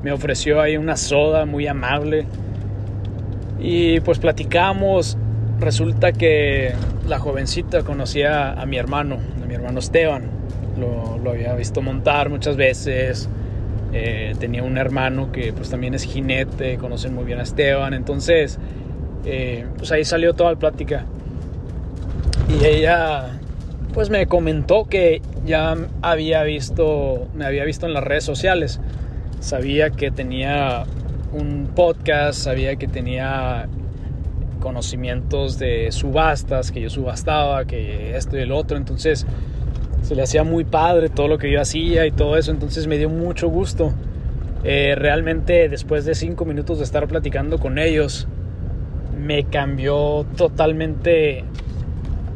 me 0.03 0.12
ofreció 0.12 0.62
ahí 0.62 0.77
una 0.77 0.98
soda 0.98 1.46
muy 1.46 1.67
amable. 1.67 2.25
Y 3.60 4.01
pues 4.01 4.20
platicamos 4.20 5.17
resulta 5.60 6.12
que 6.12 6.74
la 7.08 7.20
jovencita 7.20 7.84
conocía 7.84 8.51
a 8.51 8.65
mi 8.65 8.77
hermano, 8.77 9.17
a 9.41 9.46
mi 9.46 9.53
hermano 9.55 9.79
Esteban. 9.79 10.29
Lo, 10.77 11.29
había 11.29 11.53
visto 11.55 11.82
montar 11.82 12.29
muchas 12.29 12.58
veces. 12.58 13.29
Eh, 13.93 14.34
tenía 14.39 14.63
un 14.63 14.77
hermano 14.77 15.32
que 15.32 15.53
pues 15.53 15.70
también 15.70 15.93
es 15.93 16.03
jinete, 16.03 16.77
conocen 16.77 17.15
muy 17.15 17.24
bien 17.24 17.39
a 17.39 17.43
Esteban. 17.43 17.93
Entonces, 17.93 18.60
eh, 19.25 19.65
pues 19.77 19.91
ahí 19.91 20.03
salió 20.03 20.34
toda 20.34 20.51
la 20.51 20.60
plática. 20.60 21.05
Y 22.60 22.65
ella 22.65 23.39
pues 23.93 24.10
me 24.10 24.25
comentó 24.25 24.86
que 24.86 25.22
ya 25.45 25.75
había 26.01 26.43
visto, 26.43 27.27
me 27.36 27.45
había 27.45 27.63
visto 27.63 27.86
en 27.86 27.93
las 27.93 28.03
redes 28.03 28.24
sociales. 28.24 28.79
Sabía 29.39 29.91
que 29.91 30.10
tenía 30.10 30.86
un 31.31 31.69
podcast, 31.75 32.39
sabía 32.39 32.75
que 32.75 32.88
tenía 32.88 33.67
conocimientos 34.60 35.60
de 35.60 35.91
subastas, 35.91 36.72
que 36.72 36.81
yo 36.81 36.89
subastaba, 36.89 37.65
que 37.65 38.15
esto 38.15 38.38
y 38.38 38.41
el 38.41 38.51
otro, 38.51 38.77
entonces 38.77 39.27
se 40.01 40.15
le 40.15 40.24
hacía 40.24 40.43
muy 40.43 40.63
padre 40.63 41.10
todo 41.10 41.27
lo 41.27 41.38
que 41.38 41.51
yo 41.51 41.62
hacía 41.62 42.05
y 42.05 42.12
todo 42.12 42.38
eso, 42.38 42.51
entonces 42.51 42.88
me 42.88 42.98
dio 42.98 43.10
mucho 43.10 43.48
gusto. 43.50 43.93
Eh, 44.63 44.95
realmente 44.98 45.67
después 45.67 46.05
de 46.05 46.15
cinco 46.15 46.45
minutos 46.45 46.77
de 46.77 46.86
estar 46.86 47.07
platicando 47.07 47.60
con 47.60 47.77
ellos, 47.77 48.27
me 49.17 49.43
cambió 49.43 50.25
totalmente 50.38 51.43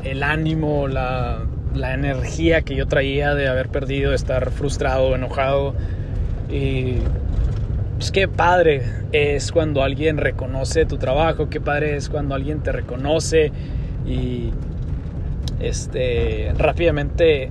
el 0.03 0.23
ánimo, 0.23 0.87
la, 0.87 1.45
la 1.73 1.93
energía 1.93 2.61
que 2.61 2.75
yo 2.75 2.87
traía 2.87 3.35
de 3.35 3.47
haber 3.47 3.69
perdido, 3.69 4.11
de 4.11 4.15
estar 4.15 4.51
frustrado, 4.51 5.15
enojado. 5.15 5.73
Y 6.49 6.97
pues 7.97 8.11
qué 8.11 8.27
padre 8.27 8.83
es 9.11 9.51
cuando 9.51 9.83
alguien 9.83 10.17
reconoce 10.17 10.85
tu 10.85 10.97
trabajo, 10.97 11.49
qué 11.49 11.59
padre 11.59 11.95
es 11.95 12.09
cuando 12.09 12.35
alguien 12.35 12.59
te 12.59 12.71
reconoce 12.71 13.51
y 14.05 14.51
este 15.59 16.53
rápidamente 16.57 17.49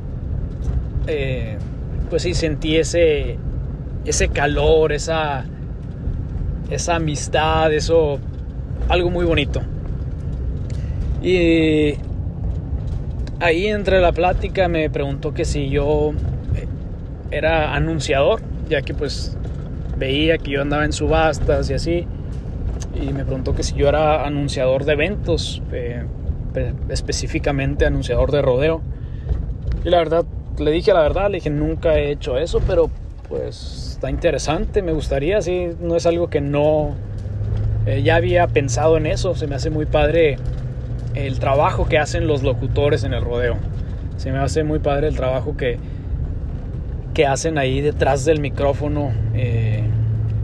eh, 1.08 1.58
pues 2.08 2.22
sí 2.22 2.34
sentí 2.34 2.76
ese 2.76 3.38
ese 4.04 4.28
calor, 4.28 4.92
esa 4.92 5.44
esa 6.70 6.96
amistad, 6.96 7.72
eso 7.72 8.18
algo 8.88 9.10
muy 9.10 9.24
bonito. 9.24 9.62
Y 11.22 11.94
ahí 13.40 13.66
entre 13.66 14.00
la 14.00 14.12
plática 14.12 14.68
me 14.68 14.88
preguntó 14.90 15.34
que 15.34 15.44
si 15.44 15.68
yo 15.68 16.12
era 17.30 17.74
anunciador, 17.74 18.40
ya 18.68 18.82
que 18.82 18.94
pues 18.94 19.36
veía 19.96 20.38
que 20.38 20.52
yo 20.52 20.62
andaba 20.62 20.84
en 20.84 20.92
subastas 20.92 21.70
y 21.70 21.74
así. 21.74 22.06
Y 22.94 23.12
me 23.12 23.24
preguntó 23.24 23.54
que 23.54 23.62
si 23.62 23.74
yo 23.74 23.88
era 23.88 24.24
anunciador 24.26 24.84
de 24.84 24.92
eventos, 24.92 25.62
eh, 25.72 26.04
específicamente 26.88 27.84
anunciador 27.84 28.30
de 28.30 28.42
rodeo. 28.42 28.80
Y 29.84 29.90
la 29.90 29.98
verdad, 29.98 30.24
le 30.58 30.70
dije 30.70 30.92
la 30.92 31.02
verdad, 31.02 31.30
le 31.30 31.36
dije 31.36 31.50
nunca 31.50 31.98
he 31.98 32.10
hecho 32.10 32.38
eso, 32.38 32.60
pero 32.66 32.90
pues 33.28 33.92
está 33.92 34.10
interesante, 34.10 34.82
me 34.82 34.92
gustaría, 34.92 35.40
sí, 35.42 35.68
no 35.80 35.96
es 35.96 36.06
algo 36.06 36.28
que 36.28 36.40
no... 36.40 36.94
Eh, 37.86 38.02
ya 38.02 38.16
había 38.16 38.46
pensado 38.48 38.96
en 38.96 39.06
eso, 39.06 39.34
se 39.36 39.46
me 39.46 39.54
hace 39.54 39.70
muy 39.70 39.86
padre 39.86 40.38
el 41.16 41.38
trabajo 41.38 41.86
que 41.86 41.98
hacen 41.98 42.26
los 42.26 42.42
locutores 42.42 43.02
en 43.02 43.14
el 43.14 43.22
rodeo. 43.22 43.56
Se 44.18 44.30
me 44.30 44.38
hace 44.38 44.62
muy 44.64 44.78
padre 44.78 45.08
el 45.08 45.16
trabajo 45.16 45.56
que, 45.56 45.78
que 47.14 47.26
hacen 47.26 47.58
ahí 47.58 47.80
detrás 47.80 48.24
del 48.24 48.40
micrófono, 48.40 49.12
eh, 49.34 49.82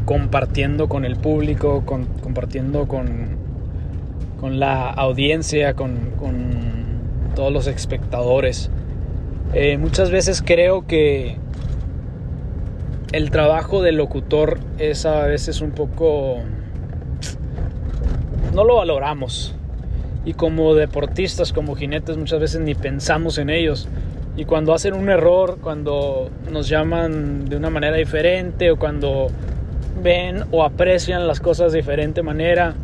compartiendo 0.07 0.89
con 0.89 1.05
el 1.05 1.17
público, 1.17 1.85
compartiendo 1.87 2.89
con, 2.89 3.37
con 4.41 4.59
la 4.59 4.91
audiencia, 4.91 5.75
con, 5.75 6.11
todos 7.35 7.53
los 7.53 7.67
espectadores. 7.67 8.71
Eh, 9.55 9.79
muchas 9.79 10.11
veces 10.11 10.43
creo 10.45 10.87
que 10.87 11.39
el 13.13 13.31
trabajo 13.31 13.81
del 13.81 13.97
locutor 13.97 14.59
es 14.79 15.07
a 15.07 15.27
veces 15.27 15.63
un 15.63 15.71
poco... 15.71 16.41
no 18.55 18.65
lo 18.65 18.77
valoramos. 18.77 19.55
Y 20.25 20.35
como 20.35 20.75
deportistas, 20.75 21.53
como 21.53 21.75
jinetes, 21.75 22.17
muchas 22.17 22.41
veces 22.41 22.61
ni 22.61 22.75
pensamos 22.75 23.39
en 23.39 23.51
ellos. 23.51 23.89
Y 24.37 24.45
cuando 24.45 24.73
hacen 24.73 24.95
un 24.95 25.11
error, 25.11 25.59
cuando 25.61 26.31
nos 26.51 26.69
llaman 26.69 27.47
de 27.47 27.57
una 27.57 27.71
manera 27.71 27.97
diferente 27.97 28.71
o 28.71 28.79
cuando 28.79 29.29
ven 30.03 30.45
o 30.53 30.65
aprecian 30.65 31.27
las 31.27 31.41
cosas 31.41 31.73
de 31.73 31.79
diferente 31.79 32.23
manera, 32.23 32.75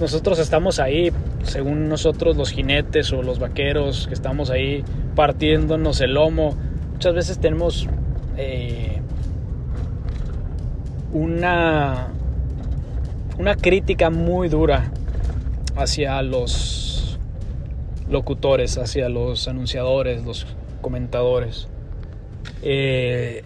nosotros 0.00 0.38
estamos 0.38 0.78
ahí, 0.78 1.12
según 1.42 1.88
nosotros 1.88 2.36
los 2.36 2.50
jinetes 2.50 3.12
o 3.12 3.22
los 3.22 3.38
vaqueros 3.38 4.06
que 4.06 4.14
estamos 4.14 4.50
ahí 4.50 4.84
partiéndonos 5.14 6.00
el 6.00 6.14
lomo 6.14 6.56
muchas 7.02 7.14
veces 7.14 7.38
tenemos 7.38 7.88
eh, 8.36 9.00
una, 11.12 12.08
una 13.36 13.56
crítica 13.56 14.08
muy 14.08 14.48
dura 14.48 14.92
hacia 15.76 16.20
los 16.22 17.18
locutores, 18.08 18.78
hacia 18.78 19.08
los 19.08 19.48
anunciadores, 19.48 20.24
los 20.24 20.46
comentadores. 20.80 21.68
Eh, 22.62 23.44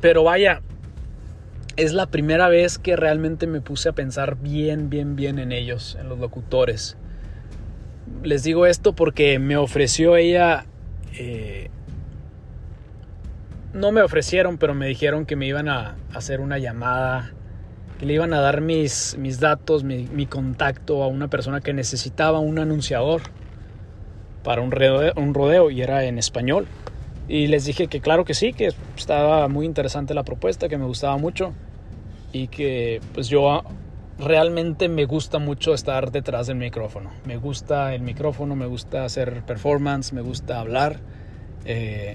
pero 0.00 0.24
vaya, 0.24 0.62
es 1.76 1.92
la 1.92 2.06
primera 2.06 2.48
vez 2.48 2.78
que 2.78 2.96
realmente 2.96 3.46
me 3.46 3.60
puse 3.60 3.88
a 3.88 3.92
pensar 3.92 4.36
bien, 4.36 4.90
bien, 4.90 5.16
bien 5.16 5.38
en 5.38 5.52
ellos, 5.52 5.96
en 6.00 6.08
los 6.08 6.18
locutores. 6.18 6.96
Les 8.22 8.42
digo 8.42 8.66
esto 8.66 8.94
porque 8.94 9.38
me 9.38 9.56
ofreció 9.56 10.16
ella... 10.16 10.66
Eh, 11.18 11.70
no 13.72 13.90
me 13.90 14.02
ofrecieron, 14.02 14.56
pero 14.56 14.74
me 14.74 14.86
dijeron 14.86 15.26
que 15.26 15.34
me 15.34 15.46
iban 15.46 15.68
a 15.68 15.96
hacer 16.14 16.40
una 16.40 16.58
llamada, 16.58 17.32
le 18.04 18.14
iban 18.14 18.34
a 18.34 18.40
dar 18.40 18.60
mis, 18.60 19.16
mis 19.18 19.40
datos, 19.40 19.84
mi, 19.84 20.26
contacto 20.26 21.02
a 21.02 21.06
una 21.06 21.28
persona 21.28 21.60
que 21.60 21.72
necesitaba 21.72 22.38
un 22.38 22.58
anunciador 22.58 23.22
para 24.42 24.62
un 24.62 24.74
un 25.16 25.34
rodeo 25.34 25.70
y 25.70 25.82
era 25.82 26.04
en 26.04 26.18
español. 26.18 26.66
Y 27.28 27.46
les 27.46 27.64
dije 27.64 27.86
que 27.86 28.00
claro 28.00 28.24
que 28.24 28.34
sí, 28.34 28.52
que 28.52 28.72
estaba 28.96 29.48
muy 29.48 29.64
interesante 29.64 30.12
la 30.12 30.24
propuesta, 30.24 30.68
que 30.68 30.76
me 30.76 30.84
gustaba 30.84 31.16
mucho 31.16 31.54
y 32.32 32.48
que 32.48 33.00
pues 33.14 33.28
yo 33.28 33.62
realmente 34.18 34.88
me 34.88 35.06
gusta 35.06 35.38
mucho 35.38 35.72
estar 35.72 36.12
detrás 36.12 36.46
del 36.48 36.56
micrófono. 36.56 37.10
Me 37.24 37.36
gusta 37.36 37.94
el 37.94 38.02
micrófono, 38.02 38.56
me 38.56 38.66
gusta 38.66 39.04
hacer 39.04 39.42
performance, 39.42 40.12
me 40.12 40.20
gusta 40.20 40.60
hablar. 40.60 40.98
Eh, 41.64 42.14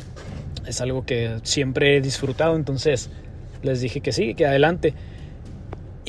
es 0.68 0.82
algo 0.82 1.06
que 1.06 1.40
siempre 1.44 1.98
he 1.98 2.02
disfrutado, 2.02 2.56
entonces 2.56 3.10
les 3.64 3.82
dije 3.82 4.02
que 4.02 4.12
sí, 4.12 4.36
que 4.36 4.46
adelante. 4.46 4.94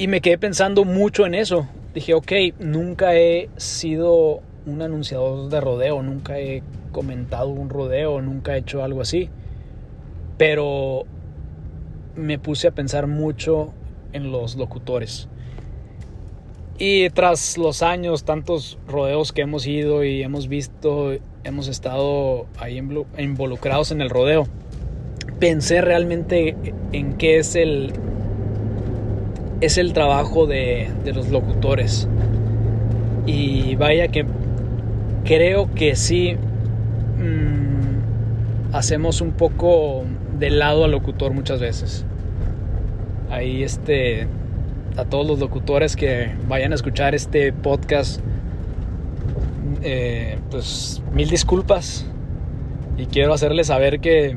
Y 0.00 0.08
me 0.08 0.22
quedé 0.22 0.38
pensando 0.38 0.86
mucho 0.86 1.26
en 1.26 1.34
eso. 1.34 1.68
Dije, 1.92 2.14
ok, 2.14 2.32
nunca 2.58 3.14
he 3.16 3.50
sido 3.58 4.40
un 4.64 4.80
anunciador 4.80 5.50
de 5.50 5.60
rodeo, 5.60 6.00
nunca 6.02 6.38
he 6.38 6.62
comentado 6.90 7.48
un 7.48 7.68
rodeo, 7.68 8.22
nunca 8.22 8.56
he 8.56 8.60
hecho 8.60 8.82
algo 8.82 9.02
así. 9.02 9.28
Pero 10.38 11.04
me 12.16 12.38
puse 12.38 12.68
a 12.68 12.70
pensar 12.70 13.08
mucho 13.08 13.74
en 14.14 14.32
los 14.32 14.56
locutores. 14.56 15.28
Y 16.78 17.10
tras 17.10 17.58
los 17.58 17.82
años, 17.82 18.24
tantos 18.24 18.78
rodeos 18.88 19.34
que 19.34 19.42
hemos 19.42 19.66
ido 19.66 20.02
y 20.02 20.22
hemos 20.22 20.48
visto, 20.48 21.12
hemos 21.44 21.68
estado 21.68 22.46
ahí 22.56 22.82
involucrados 23.18 23.90
en 23.92 24.00
el 24.00 24.08
rodeo, 24.08 24.46
pensé 25.38 25.82
realmente 25.82 26.56
en 26.92 27.18
qué 27.18 27.36
es 27.36 27.54
el, 27.54 27.92
es 29.60 29.78
el 29.78 29.92
trabajo 29.92 30.46
de, 30.46 30.90
de 31.04 31.12
los 31.12 31.28
locutores. 31.28 32.08
Y 33.26 33.76
vaya 33.76 34.08
que 34.08 34.24
creo 35.24 35.72
que 35.74 35.96
sí 35.96 36.36
mm, 37.18 38.74
hacemos 38.74 39.20
un 39.20 39.32
poco 39.32 40.04
de 40.38 40.50
lado 40.50 40.84
al 40.84 40.90
locutor 40.90 41.32
muchas 41.32 41.60
veces. 41.60 42.04
Ahí 43.30 43.62
este 43.62 44.26
a 44.96 45.04
todos 45.04 45.26
los 45.26 45.38
locutores 45.38 45.96
que 45.96 46.32
vayan 46.48 46.72
a 46.72 46.74
escuchar 46.74 47.14
este 47.14 47.52
podcast, 47.52 48.20
eh, 49.82 50.38
pues 50.50 51.02
mil 51.14 51.30
disculpas 51.30 52.06
y 52.96 53.06
quiero 53.06 53.32
hacerles 53.32 53.68
saber 53.68 54.00
que 54.00 54.36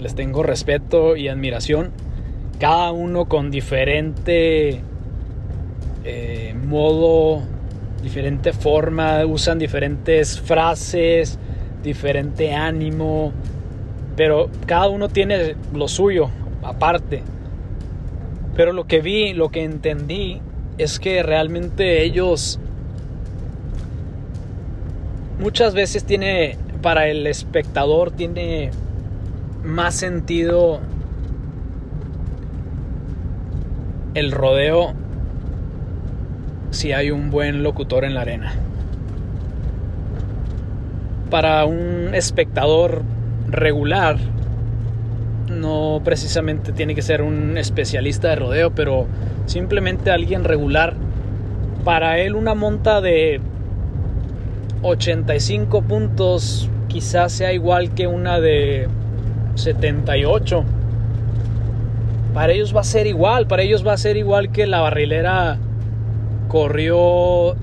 les 0.00 0.14
tengo 0.14 0.42
respeto 0.42 1.16
y 1.16 1.28
admiración, 1.28 1.90
cada 2.58 2.92
uno 2.92 3.26
con 3.26 3.50
diferente 3.50 4.80
eh, 6.04 6.54
modo 6.64 7.42
diferente 8.02 8.52
forma, 8.52 9.24
usan 9.26 9.58
diferentes 9.58 10.40
frases, 10.40 11.38
diferente 11.82 12.54
ánimo, 12.54 13.32
pero 14.16 14.50
cada 14.66 14.88
uno 14.88 15.08
tiene 15.08 15.56
lo 15.72 15.88
suyo 15.88 16.30
aparte. 16.62 17.22
Pero 18.54 18.72
lo 18.72 18.86
que 18.86 19.00
vi, 19.00 19.34
lo 19.34 19.50
que 19.50 19.64
entendí 19.64 20.40
es 20.78 20.98
que 20.98 21.22
realmente 21.22 22.02
ellos 22.02 22.58
muchas 25.40 25.74
veces 25.74 26.04
tiene 26.04 26.56
para 26.82 27.08
el 27.08 27.26
espectador 27.26 28.10
tiene 28.12 28.70
más 29.64 29.94
sentido 29.94 30.80
el 34.14 34.32
rodeo 34.32 34.94
si 36.70 36.92
hay 36.92 37.10
un 37.10 37.30
buen 37.30 37.62
locutor 37.62 38.04
en 38.04 38.14
la 38.14 38.22
arena. 38.22 38.52
Para 41.30 41.64
un 41.64 42.14
espectador 42.14 43.02
regular, 43.48 44.16
no 45.50 46.00
precisamente 46.04 46.72
tiene 46.72 46.94
que 46.94 47.02
ser 47.02 47.22
un 47.22 47.58
especialista 47.58 48.28
de 48.28 48.36
rodeo, 48.36 48.74
pero 48.74 49.06
simplemente 49.46 50.10
alguien 50.10 50.44
regular, 50.44 50.94
para 51.84 52.18
él 52.18 52.34
una 52.34 52.54
monta 52.54 53.00
de 53.00 53.40
85 54.82 55.82
puntos 55.82 56.70
quizás 56.88 57.32
sea 57.32 57.52
igual 57.52 57.94
que 57.94 58.06
una 58.06 58.40
de 58.40 58.88
78. 59.54 60.64
Para 62.34 62.52
ellos 62.52 62.74
va 62.74 62.80
a 62.80 62.84
ser 62.84 63.06
igual, 63.06 63.46
para 63.46 63.62
ellos 63.62 63.86
va 63.86 63.94
a 63.94 63.96
ser 63.96 64.16
igual 64.16 64.52
que 64.52 64.66
la 64.66 64.80
barrilera 64.80 65.58
corrió 66.48 67.56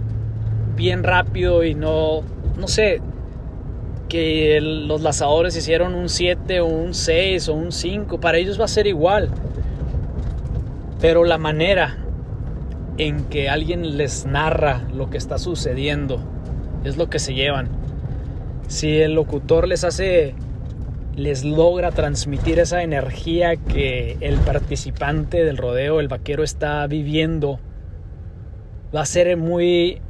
bien 0.75 1.03
rápido 1.03 1.63
y 1.63 1.73
no, 1.73 2.21
no 2.57 2.67
sé, 2.67 3.01
que 4.09 4.59
los 4.61 5.01
lazadores 5.01 5.55
hicieron 5.55 5.95
un 5.95 6.09
7 6.09 6.59
o 6.61 6.65
un 6.65 6.93
6 6.93 7.49
o 7.49 7.53
un 7.53 7.71
5, 7.71 8.19
para 8.19 8.37
ellos 8.37 8.59
va 8.59 8.65
a 8.65 8.69
ser 8.69 8.87
igual. 8.87 9.29
Pero 11.01 11.23
la 11.23 11.37
manera 11.37 11.97
en 12.97 13.25
que 13.25 13.49
alguien 13.49 13.97
les 13.97 14.25
narra 14.25 14.83
lo 14.93 15.09
que 15.09 15.17
está 15.17 15.37
sucediendo 15.37 16.19
es 16.83 16.97
lo 16.97 17.09
que 17.09 17.19
se 17.19 17.33
llevan. 17.33 17.67
Si 18.67 18.99
el 18.99 19.13
locutor 19.13 19.67
les 19.67 19.83
hace, 19.83 20.35
les 21.15 21.45
logra 21.45 21.91
transmitir 21.91 22.59
esa 22.59 22.83
energía 22.83 23.55
que 23.55 24.17
el 24.19 24.37
participante 24.37 25.43
del 25.43 25.57
rodeo, 25.57 25.99
el 25.99 26.07
vaquero, 26.07 26.43
está 26.43 26.85
viviendo, 26.87 27.59
va 28.93 29.01
a 29.01 29.05
ser 29.05 29.35
muy 29.37 30.01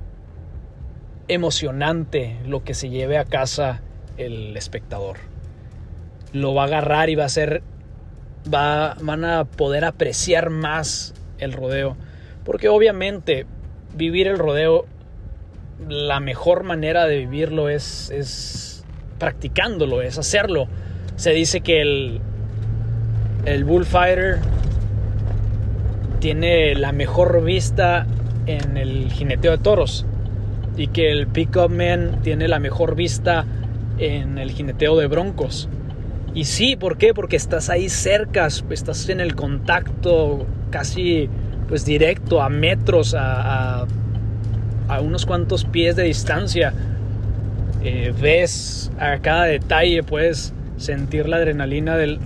emocionante 1.28 2.38
lo 2.46 2.64
que 2.64 2.74
se 2.74 2.90
lleve 2.90 3.18
a 3.18 3.26
casa 3.26 3.82
el 4.18 4.56
espectador. 4.58 5.18
Lo 6.34 6.54
va 6.54 6.64
a 6.64 6.66
agarrar 6.66 7.10
y 7.10 7.16
va 7.16 7.26
a 7.26 7.30
ser 7.30 7.62
va, 8.54 8.96
van 9.02 9.26
a 9.26 9.46
poder 9.46 9.86
apreciar 9.86 10.50
más 10.50 11.14
el 11.38 11.54
rodeo, 11.54 11.98
porque 12.44 12.70
obviamente 12.70 13.46
vivir 13.96 14.28
el 14.28 14.38
rodeo 14.38 14.86
la 15.88 16.20
mejor 16.20 16.64
manera 16.64 17.06
de 17.06 17.18
vivirlo 17.18 17.70
es, 17.70 18.10
es 18.10 18.86
practicándolo, 19.20 20.02
es 20.02 20.18
hacerlo. 20.18 20.68
Se 21.16 21.32
dice 21.32 21.62
que 21.62 21.82
el, 21.82 22.22
el 23.46 23.64
bullfighter 23.64 24.40
tiene 26.20 26.76
la 26.76 26.92
mejor 26.92 27.44
vista 27.44 28.06
en 28.46 28.78
el 28.78 29.12
jineteo 29.12 29.52
de 29.52 29.58
toros 29.58 30.06
y 30.78 30.88
que 30.88 31.12
el 31.12 31.28
pickup 31.28 31.70
man 31.70 32.20
tiene 32.22 32.48
la 32.48 32.60
mejor 32.60 32.96
vista 32.96 33.46
en 33.98 34.38
el 34.38 34.52
jineteo 34.52 34.98
de 34.98 35.08
broncos. 35.08 35.70
Y 36.34 36.46
sí, 36.46 36.76
¿por 36.76 36.98
qué? 36.98 37.14
Porque 37.14 37.38
estás 37.38 37.70
ahí 37.70 37.88
cerca, 37.88 38.48
estás 38.48 39.08
en 39.10 39.22
el 39.22 39.36
contacto 39.36 40.46
casi 40.70 41.30
pues 41.68 41.86
directo, 41.86 42.42
a 42.42 42.50
metros, 42.50 43.16
a, 43.16 43.86
a, 44.88 45.02
unos 45.02 45.26
cuantos 45.26 45.64
pies 45.64 45.96
de 45.96 46.04
distancia. 46.04 46.74
Eh, 47.84 48.14
ves 48.20 48.92
a 49.00 49.20
cada 49.20 49.46
detalle, 49.46 50.04
puedes 50.04 50.54
sentir 50.78 51.28
la 51.28 51.38
adrenalina 51.38 51.98
del, 51.98 52.20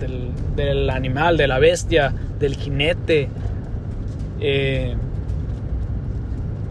del, 0.56 0.90
animal, 0.90 1.36
de 1.36 1.46
la 1.46 1.58
bestia, 1.58 2.12
del 2.38 2.56
jinete. 2.56 3.28
Eh, 4.40 4.96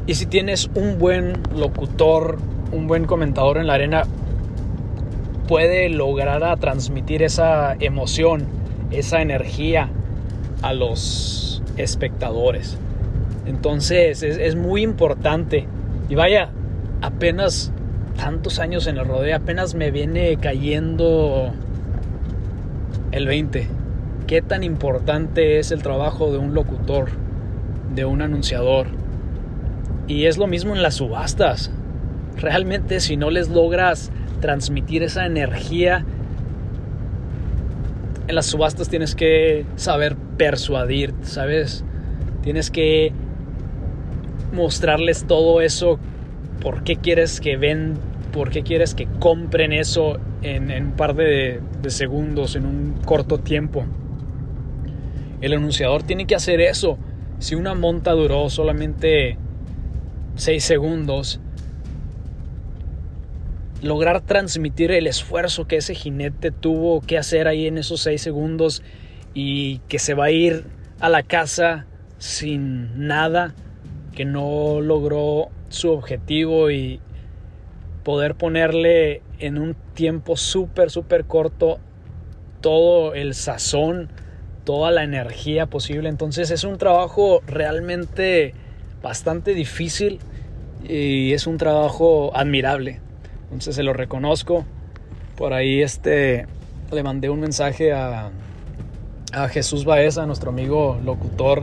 y 0.08 0.16
si 0.16 0.26
tienes 0.26 0.70
un 0.74 0.98
buen 0.98 1.34
locutor, 1.56 2.38
un 2.72 2.88
buen 2.88 3.06
comentador 3.06 3.58
en 3.58 3.68
la 3.68 3.74
arena, 3.76 4.04
puede 5.48 5.90
lograr 5.90 6.60
transmitir 6.60 7.24
esa 7.24 7.76
emoción, 7.80 8.46
esa 8.92 9.22
energía 9.22 9.90
a 10.62 10.74
los 10.74 11.64
espectadores. 11.78 12.78
Entonces 13.46 14.22
es, 14.22 14.56
muy 14.56 14.84
importante. 14.84 15.66
Y 16.08 16.16
vaya, 16.16 16.50
apenas 17.02 17.72
tantos 18.16 18.60
años 18.60 18.86
en 18.88 18.98
el 18.98 19.06
rodeo, 19.06 19.36
apenas 19.36 19.74
me 19.74 19.90
viene 19.90 20.38
cayendo 20.38 21.52
el 23.12 23.28
20. 23.28 23.68
¿Qué 24.28 24.42
tan 24.42 24.64
importante 24.64 25.60
es 25.60 25.72
el 25.72 25.82
trabajo 25.82 26.32
de 26.32 26.38
un 26.38 26.54
locutor, 26.54 27.10
de 27.94 28.06
un 28.06 28.22
anunciador? 28.22 28.88
Y 30.08 30.26
es 30.26 30.38
lo 30.38 30.48
mismo 30.48 30.76
en 30.76 30.82
las 30.82 30.96
subastas. 30.96 31.72
Realmente 32.38 33.00
si 33.00 33.18
no 33.18 33.30
les 33.30 33.50
logras 33.50 34.12
transmitir 34.40 35.04
esa 35.04 35.26
energía, 35.26 36.06
en 38.28 38.36
las 38.36 38.46
subastas 38.46 38.90
tienes 38.90 39.16
que 39.16 39.66
saber 39.76 40.16
persuadir, 40.38 41.14
¿sabes? 41.24 41.84
Tienes 42.44 42.70
que 42.70 43.12
mostrarles 44.54 45.26
todo 45.26 45.62
eso, 45.62 46.00
por 46.62 46.84
qué 46.84 46.96
quieres 46.96 47.42
que 47.42 47.58
ven, 47.58 47.96
por 48.32 48.50
qué 48.50 48.64
quieres 48.64 48.96
que 48.96 49.08
compren 49.20 49.74
eso 49.74 50.20
en, 50.42 50.72
un 50.72 50.92
par 50.94 51.16
de, 51.16 51.62
segundos, 51.88 52.56
en 52.56 52.66
un 52.66 52.94
corto 53.06 53.40
tiempo. 53.40 53.86
El 55.42 55.54
anunciador 55.54 56.04
tiene 56.04 56.28
que 56.28 56.36
hacer 56.36 56.62
eso. 56.62 56.98
Si 57.40 57.56
una 57.56 57.74
monta 57.74 58.12
duró 58.12 58.50
solamente 58.50 59.38
6 60.36 60.64
segundos, 60.64 61.40
lograr 63.82 64.22
transmitir 64.22 64.92
el 64.92 65.08
esfuerzo 65.08 65.68
que 65.68 65.78
ese 65.78 65.96
jinete 65.96 66.52
tuvo 66.52 67.02
que 67.02 67.18
hacer 67.18 67.48
ahí 67.48 67.68
en 67.68 67.78
esos 67.78 68.02
6 68.02 68.22
segundos 68.22 68.84
y 69.34 69.80
que 69.88 70.00
se 70.00 70.14
va 70.14 70.26
a 70.26 70.32
ir 70.32 70.66
a 71.00 71.08
la 71.10 71.24
casa 71.24 71.86
sin 72.18 73.08
nada, 73.08 73.54
que 74.14 74.26
no 74.26 74.82
logró 74.82 75.50
su 75.70 75.92
objetivo 75.92 76.72
y 76.72 77.00
poder 78.10 78.34
ponerle 78.34 79.22
en 79.38 79.60
un 79.60 79.76
tiempo 79.94 80.36
súper, 80.36 80.90
súper 80.90 81.26
corto 81.26 81.78
todo 82.60 83.14
el 83.14 83.36
sazón, 83.36 84.10
toda 84.64 84.90
la 84.90 85.04
energía 85.04 85.68
posible. 85.68 86.10
Entonces 86.10 86.50
es 86.50 86.64
un 86.64 86.80
trabajo 86.80 87.44
realmente 87.46 88.56
bastante 89.04 89.54
difícil 89.54 90.18
y 90.84 91.34
es 91.34 91.46
un 91.46 91.60
trabajo 91.60 92.36
admirable. 92.36 93.00
Entonces 93.44 93.76
se 93.76 93.84
lo 93.84 93.94
reconozco. 93.94 94.66
Por 95.36 95.54
ahí 95.54 95.84
este 95.84 96.48
le 96.92 97.04
mandé 97.04 97.30
un 97.30 97.42
mensaje 97.42 97.94
a, 97.94 98.32
a 99.34 99.50
Jesús 99.50 99.86
Baeza, 99.86 100.26
nuestro 100.26 100.50
amigo 100.50 101.00
locutor. 101.06 101.62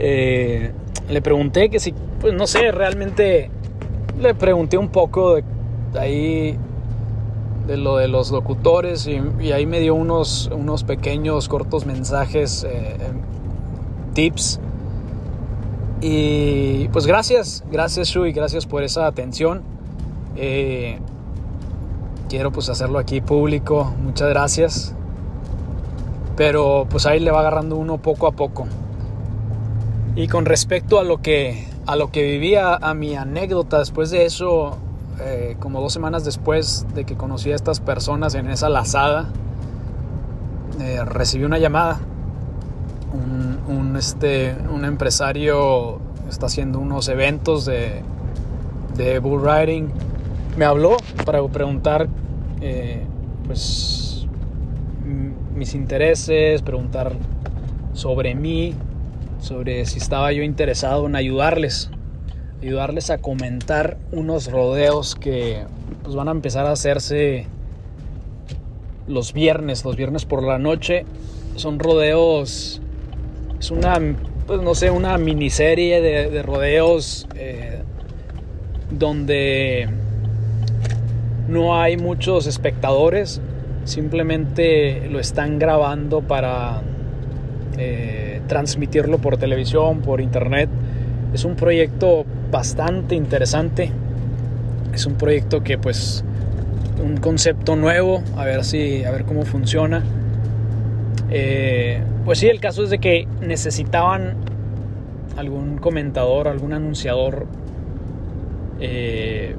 Eh, 0.00 0.72
le 1.08 1.22
pregunté 1.22 1.70
que 1.70 1.78
si, 1.78 1.94
pues 2.18 2.34
no 2.34 2.48
sé, 2.48 2.72
realmente 2.72 3.52
le 4.20 4.34
pregunté 4.34 4.78
un 4.78 4.88
poco 4.88 5.34
de, 5.34 5.44
ahí 5.98 6.58
de 7.66 7.76
lo 7.76 7.96
de 7.96 8.08
los 8.08 8.30
locutores 8.30 9.06
y, 9.06 9.52
ahí 9.52 9.66
me 9.66 9.80
dio 9.80 9.94
unos, 9.94 10.50
unos 10.54 10.84
pequeños 10.84 11.48
cortos 11.48 11.86
mensajes, 11.86 12.64
eh, 12.68 12.96
tips. 14.12 14.60
Y 16.00 16.88
pues 16.88 17.06
gracias, 17.06 17.64
gracias 17.70 18.08
Shui, 18.08 18.32
gracias 18.32 18.66
por 18.66 18.82
esa 18.82 19.06
atención. 19.06 19.62
Eh, 20.36 20.98
quiero 22.28 22.50
pues 22.52 22.68
hacerlo 22.68 22.98
aquí 22.98 23.20
público, 23.20 23.94
muchas 24.02 24.28
gracias. 24.28 24.94
Pero 26.36 26.86
pues 26.90 27.06
ahí 27.06 27.20
le 27.20 27.30
va 27.30 27.40
agarrando 27.40 27.76
uno 27.76 27.98
poco 27.98 28.26
a 28.26 28.32
poco. 28.32 28.66
Y 30.16 30.28
con 30.28 30.44
respecto 30.44 30.98
a 30.98 31.04
lo 31.04 31.22
que, 31.22 31.66
a 31.86 31.96
lo 31.96 32.10
que 32.10 32.22
vivía, 32.22 32.74
a 32.74 32.94
mi 32.94 33.14
anécdota 33.14 33.78
después 33.78 34.10
de 34.10 34.24
eso, 34.24 34.78
eh, 35.20 35.56
como 35.60 35.80
dos 35.80 35.92
semanas 35.92 36.24
después 36.24 36.86
de 36.94 37.04
que 37.04 37.16
conocí 37.16 37.52
a 37.52 37.54
estas 37.54 37.80
personas 37.80 38.34
en 38.34 38.48
esa 38.48 38.68
lazada, 38.68 39.28
eh, 40.80 41.04
recibí 41.04 41.44
una 41.44 41.58
llamada. 41.58 42.00
Un, 43.66 43.96
este, 43.96 44.56
un 44.72 44.84
empresario 44.84 46.00
está 46.28 46.46
haciendo 46.46 46.80
unos 46.80 47.08
eventos 47.08 47.64
de, 47.64 48.02
de 48.96 49.18
bull 49.20 49.40
riding. 49.42 49.88
Me 50.56 50.64
habló 50.64 50.96
para 51.24 51.42
preguntar 51.46 52.08
eh, 52.60 53.04
pues, 53.46 54.26
mis 55.54 55.74
intereses, 55.74 56.62
preguntar 56.62 57.12
sobre 57.92 58.34
mí, 58.34 58.74
sobre 59.44 59.84
si 59.84 59.98
estaba 59.98 60.32
yo 60.32 60.42
interesado 60.42 61.06
en 61.06 61.16
ayudarles 61.16 61.90
ayudarles 62.64 63.10
a 63.10 63.18
comentar 63.18 63.98
unos 64.10 64.50
rodeos 64.50 65.14
que 65.14 65.64
pues, 66.02 66.14
van 66.14 66.28
a 66.28 66.30
empezar 66.30 66.66
a 66.66 66.72
hacerse 66.72 67.46
los 69.06 69.34
viernes, 69.34 69.84
los 69.84 69.96
viernes 69.96 70.24
por 70.24 70.42
la 70.42 70.58
noche. 70.58 71.04
Son 71.56 71.78
rodeos, 71.78 72.80
es 73.60 73.70
una, 73.70 74.00
pues 74.46 74.62
no 74.62 74.74
sé, 74.74 74.90
una 74.90 75.18
miniserie 75.18 76.00
de, 76.00 76.42
rodeos 76.42 77.28
eh, 77.34 77.82
donde 78.90 79.86
no 81.46 81.78
hay 81.78 81.98
muchos 81.98 82.46
espectadores, 82.46 83.42
simplemente 83.84 85.06
lo 85.10 85.20
están 85.20 85.58
grabando 85.58 86.22
para 86.22 86.80
eh, 87.78 88.40
transmitirlo 88.46 89.18
por 89.18 89.36
televisión, 89.36 90.00
por 90.00 90.20
internet. 90.20 90.68
Es 91.32 91.44
un 91.44 91.56
proyecto 91.56 92.24
bastante 92.50 93.14
interesante. 93.14 93.90
Es 94.92 95.06
un 95.06 95.14
proyecto 95.14 95.62
que 95.62 95.78
pues 95.78 96.24
un 97.02 97.16
concepto 97.16 97.76
nuevo, 97.76 98.22
a 98.36 98.44
ver 98.44 98.64
si 98.64 99.04
a 99.04 99.10
ver 99.10 99.24
cómo 99.24 99.42
funciona. 99.44 100.02
Eh, 101.30 102.00
pues 102.24 102.38
sí, 102.38 102.48
el 102.48 102.60
caso 102.60 102.84
es 102.84 102.90
de 102.90 102.98
que 102.98 103.26
necesitaban 103.40 104.36
algún 105.36 105.78
comentador, 105.78 106.46
algún 106.48 106.72
anunciador 106.72 107.46
eh, 108.80 109.56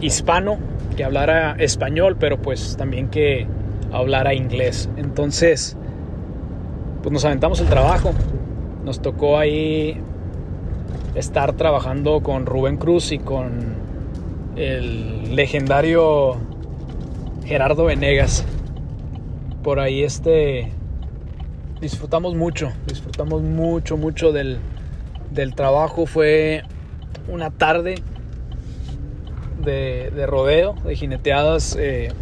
hispano 0.00 0.58
que 0.96 1.04
hablara 1.04 1.56
español, 1.58 2.16
pero 2.18 2.40
pues 2.40 2.76
también 2.76 3.08
que 3.08 3.46
hablara 3.92 4.34
inglés. 4.34 4.88
Entonces, 4.96 5.76
pues 7.08 7.22
nos 7.22 7.24
aventamos 7.24 7.58
el 7.60 7.68
trabajo. 7.68 8.12
Nos 8.84 9.00
tocó 9.00 9.38
ahí 9.38 9.98
estar 11.14 11.54
trabajando 11.54 12.20
con 12.22 12.44
Rubén 12.44 12.76
Cruz 12.76 13.12
y 13.12 13.18
con 13.18 13.76
el 14.56 15.34
legendario 15.34 16.36
Gerardo 17.46 17.86
Venegas. 17.86 18.44
Por 19.62 19.80
ahí 19.80 20.02
este 20.02 20.70
disfrutamos 21.80 22.34
mucho, 22.34 22.72
disfrutamos 22.86 23.40
mucho, 23.40 23.96
mucho 23.96 24.30
del, 24.30 24.60
trabajo. 25.56 26.04
Fue 26.04 26.62
una 27.26 27.50
tarde 27.50 28.02
de, 29.64 30.26
rodeo, 30.26 30.74
de 30.84 30.94
jineteadas. 30.94 31.74
Eh, 31.80 32.12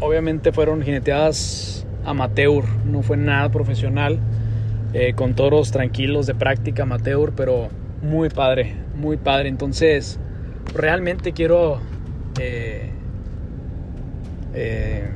obviamente 0.00 0.52
fueron 0.52 0.82
jineteadas 0.82 1.83
amateur, 2.04 2.64
no 2.84 3.02
fue 3.02 3.16
nada 3.16 3.50
profesional, 3.50 4.18
eh, 4.92 5.14
con 5.14 5.34
toros 5.34 5.72
tranquilos 5.72 6.26
de 6.26 6.34
práctica 6.34 6.84
amateur, 6.84 7.32
pero 7.34 7.68
muy 8.02 8.28
padre, 8.28 8.76
muy 8.94 9.16
padre. 9.16 9.48
Entonces, 9.48 10.20
realmente 10.72 11.32
quiero, 11.32 11.80
eh, 12.38 12.90
eh, 14.54 15.08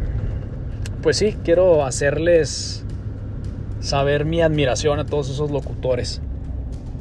pues 1.03 1.17
sí, 1.17 1.37
quiero 1.45 1.85
hacerles 1.85 2.85
saber 3.81 4.25
mi 4.25 4.43
admiración 4.43 4.99
a 4.99 5.07
todos 5.07 5.31
esos 5.31 5.51
locutores. 5.51 6.21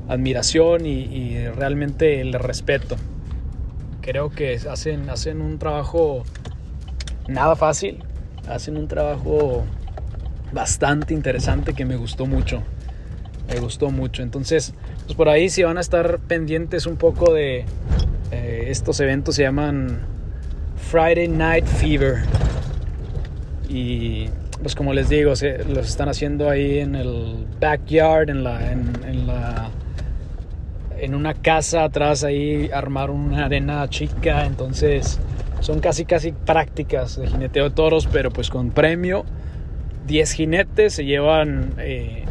Admiración 0.08 0.86
y, 0.86 1.47
realmente 1.47 2.21
el 2.21 2.34
respeto. 2.34 2.95
Creo 4.02 4.30
que 4.30 4.56
hacen, 4.69 5.10
hacen 5.10 5.41
un 5.41 5.58
trabajo 5.58 6.23
nada 7.28 7.56
fácil, 7.56 8.04
hacen 8.47 8.78
un 8.78 8.88
trabajo 8.88 9.65
bastante 10.52 11.14
interesante 11.14 11.74
que 11.74 11.86
me 11.86 11.96
gustó 11.96 12.26
mucho. 12.26 12.64
Me 13.48 13.60
gustó 13.60 13.92
mucho. 13.92 14.24
Entonces, 14.24 14.74
pues 15.06 15.16
por 15.16 15.30
ahí 15.30 15.50
si 15.50 15.64
van 15.64 15.78
a 15.78 15.82
estar 15.82 16.20
pendientes 16.20 16.86
un 16.86 16.98
poco 16.98 17.34
de 17.34 17.66
eh, 18.32 18.66
estos 18.68 19.00
eventos 19.00 19.36
se 19.36 19.44
llaman 19.44 20.00
Friday 20.92 21.28
Night 21.28 21.66
Fever 21.66 22.24
y 23.70 24.30
pues 24.62 24.76
como 24.76 24.94
les 24.94 25.08
digo 25.10 25.30
los 25.30 25.88
están 25.88 26.10
haciendo 26.10 26.50
ahí 26.50 26.80
en 26.80 26.96
el 26.96 27.46
backyard 27.60 28.30
en 28.30 28.44
la 28.44 28.72
en, 28.72 29.28
la 29.28 29.70
en 30.98 31.16
una 31.16 31.34
casa 31.34 31.84
atrás 31.84 32.24
ahí 32.24 32.70
armar 32.74 33.12
una 33.12 33.46
arena 33.46 33.88
chica 33.90 34.46
entonces 34.46 35.20
son 35.62 35.80
casi 35.80 36.06
casi 36.06 36.32
prácticas 36.32 37.18
de 37.18 37.28
jineteo 37.28 37.66
de 37.66 37.70
toros 37.72 38.08
pero 38.12 38.32
pues 38.32 38.50
con 38.50 38.72
premio 38.72 39.26
10 40.08 40.32
jinetes 40.32 40.93
se 40.93 41.06
llevan 41.06 41.74
eh, 41.80 42.24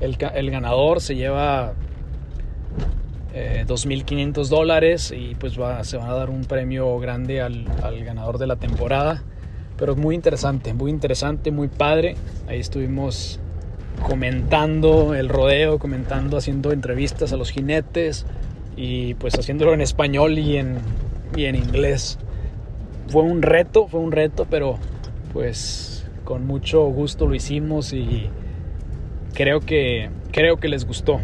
el, 0.00 0.50
ganador 0.50 1.00
se 1.00 1.16
lleva 1.16 1.74
2.500 3.34 4.48
dólares 4.48 5.12
y 5.16 5.34
pues 5.34 5.60
va, 5.60 5.84
se 5.84 5.96
va 5.96 6.08
a 6.08 6.14
dar 6.14 6.30
un 6.30 6.44
premio 6.44 6.98
grande 6.98 7.42
al, 7.42 7.66
ganador 8.04 8.38
de 8.38 8.46
la 8.46 8.56
temporada. 8.56 9.22
pero 9.76 9.94
muy 9.94 10.14
interesante, 10.14 10.74
muy 10.74 10.90
interesante, 10.90 11.50
muy 11.50 11.68
padre. 11.68 12.16
Ahí 12.48 12.58
estuvimos 12.58 13.38
comentando 14.06 15.14
el 15.14 15.28
rodeo, 15.28 15.78
comentando, 15.78 16.36
haciendo 16.36 16.72
entrevistas 16.72 17.32
a 17.32 17.36
los 17.36 17.50
jinetes 17.50 18.26
y 18.76 19.14
pues 19.14 19.34
haciéndolo 19.38 19.74
en 19.74 19.80
español 19.80 20.38
y 20.38 20.56
en, 20.56 20.78
y 21.36 21.44
en 21.44 21.54
inglés. 21.54 22.18
Fue 23.08 23.22
un 23.22 23.42
reto, 23.42 23.86
fue 23.88 24.00
un 24.00 24.12
reto, 24.12 24.46
pero 24.48 24.78
pues 25.32 25.97
con 26.28 26.46
mucho 26.46 26.82
gusto 26.82 27.26
lo 27.26 27.34
hicimos 27.34 27.94
y 27.94 28.28
creo 29.32 29.60
que, 29.60 30.10
creo 30.30 30.58
que 30.58 30.68
les 30.68 30.84
gustó. 30.84 31.20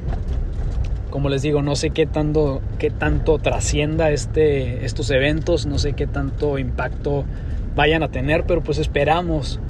Como 1.10 1.28
les 1.28 1.42
digo, 1.42 1.60
no 1.60 1.76
sé 1.76 1.90
qué 1.90 2.06
tanto, 2.06 2.62
qué 2.78 2.88
tanto 2.88 3.38
trascienda 3.38 4.10
este, 4.12 4.86
estos 4.86 5.10
eventos, 5.10 5.66
no 5.66 5.76
sé 5.76 5.92
qué 5.92 6.06
tanto 6.06 6.58
impacto 6.58 7.26
vayan 7.76 8.02
a 8.02 8.08
tener, 8.08 8.44
pero 8.44 8.62
pues 8.62 8.78
esperamos 8.78 9.60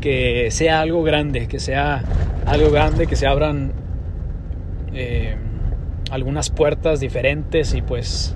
que 0.00 0.48
sea 0.50 0.80
algo 0.80 1.04
grande, 1.04 1.46
que 1.46 1.60
sea 1.60 2.02
algo 2.44 2.72
grande, 2.72 3.06
que 3.06 3.14
se 3.14 3.28
abran 3.28 3.70
eh, 4.92 5.36
algunas 6.10 6.50
puertas 6.50 6.98
diferentes 6.98 7.74
y 7.74 7.82
pues 7.82 8.34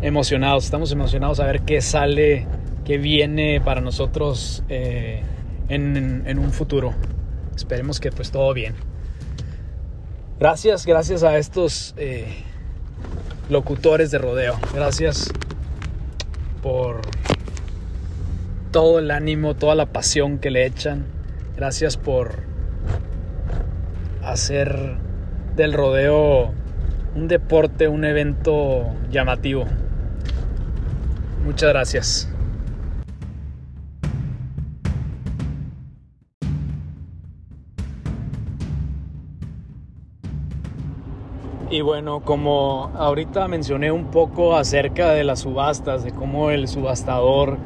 emocionados, 0.00 0.66
estamos 0.66 0.92
emocionados 0.92 1.40
a 1.40 1.46
ver 1.46 1.62
qué 1.62 1.80
sale, 1.80 2.46
qué 2.84 2.98
viene 2.98 3.60
para 3.60 3.80
nosotros 3.80 4.62
eh, 4.68 5.22
en, 5.68 6.38
un 6.38 6.52
futuro. 6.52 6.94
Esperemos 7.56 8.00
que 8.00 8.10
pues 8.10 8.30
todo 8.30 8.52
bien. 8.52 8.74
Gracias, 10.38 10.84
gracias 10.84 11.22
a 11.22 11.38
estos 11.38 11.94
eh, 11.96 12.26
locutores 13.48 14.10
de 14.10 14.18
rodeo. 14.18 14.58
Gracias 14.74 15.30
por 16.62 17.00
todo 18.70 18.98
el 18.98 19.10
ánimo, 19.10 19.54
toda 19.54 19.74
la 19.74 19.86
pasión 19.86 20.38
que 20.38 20.50
le 20.50 20.66
echan. 20.66 21.06
Gracias 21.56 21.96
por 21.96 22.42
hacer 24.22 24.96
del 25.54 25.72
rodeo 25.72 26.52
un 27.14 27.28
deporte, 27.28 27.86
un 27.86 28.04
evento 28.04 28.92
llamativo. 29.10 29.66
Muchas 31.44 31.68
gracias. 31.70 32.33
Y 41.74 41.80
bueno, 41.80 42.20
como 42.20 42.92
ahorita 42.94 43.48
mencioné 43.48 43.90
un 43.90 44.04
poco 44.04 44.54
acerca 44.54 45.10
de 45.10 45.24
las 45.24 45.40
subastas, 45.40 46.04
de 46.04 46.12
cómo 46.12 46.50
el 46.50 46.68
subastador 46.68 47.58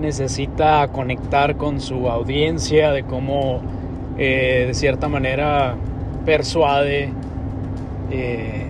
necesita 0.00 0.88
conectar 0.88 1.56
con 1.56 1.80
su 1.80 2.10
audiencia, 2.10 2.90
de 2.90 3.04
cómo 3.04 3.60
eh, 4.18 4.64
de 4.66 4.74
cierta 4.74 5.06
manera 5.06 5.76
persuade, 6.24 7.12
eh, 8.10 8.66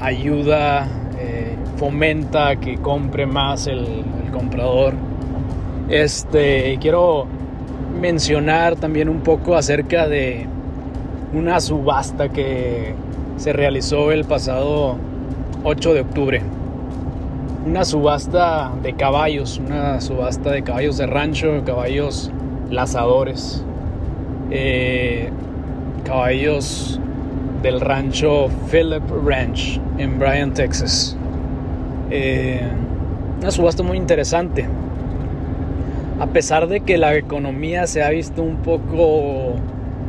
ayuda, 0.00 0.88
eh, 1.20 1.54
fomenta 1.76 2.56
que 2.56 2.78
compre 2.78 3.24
más 3.24 3.68
el, 3.68 3.86
comprador. 4.32 4.94
Este, 5.88 6.76
quiero 6.80 7.28
mencionar 8.00 8.74
también 8.74 9.08
un 9.08 9.20
poco 9.20 9.54
acerca 9.54 10.08
de 10.08 10.44
una 11.32 11.60
subasta 11.60 12.30
que 12.30 12.94
se 13.36 13.52
realizó 13.52 14.12
el 14.12 14.24
pasado 14.24 14.96
8 15.64 15.94
de 15.94 16.00
octubre 16.00 16.42
una 17.66 17.84
subasta 17.84 18.72
de 18.82 18.92
caballos, 18.94 19.58
una 19.58 20.00
subasta 20.00 20.50
de 20.50 20.62
caballos 20.62 20.98
de 20.98 21.06
rancho, 21.06 21.62
caballos 21.64 22.30
lazadores, 22.70 23.64
eh, 24.50 25.30
caballos 26.04 27.00
del 27.62 27.80
rancho 27.80 28.48
Philip 28.70 29.02
Ranch 29.24 29.80
en 29.96 30.18
Bryan, 30.18 30.52
Texas. 30.52 31.16
Eh, 32.10 32.60
una 33.40 33.50
subasta 33.50 33.82
muy 33.82 33.96
interesante. 33.96 34.66
A 36.20 36.26
pesar 36.26 36.68
de 36.68 36.80
que 36.80 36.98
la 36.98 37.14
economía 37.16 37.86
se 37.86 38.02
ha 38.02 38.10
visto 38.10 38.42
un 38.42 38.56
poco 38.56 39.54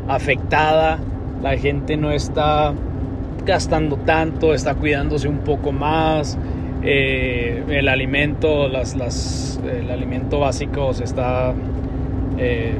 afectada, 0.07 0.99
la 1.41 1.57
gente 1.57 1.95
no 1.95 2.11
está 2.11 2.73
gastando 3.45 3.97
tanto, 3.97 4.53
está 4.53 4.75
cuidándose 4.75 5.27
un 5.27 5.39
poco 5.39 5.71
más, 5.71 6.37
eh, 6.83 7.63
el 7.69 7.87
alimento, 7.87 8.67
el 8.67 9.91
alimento 9.91 10.39
básico 10.39 10.93
se 10.93 11.03
está 11.03 11.53
eh, 12.37 12.73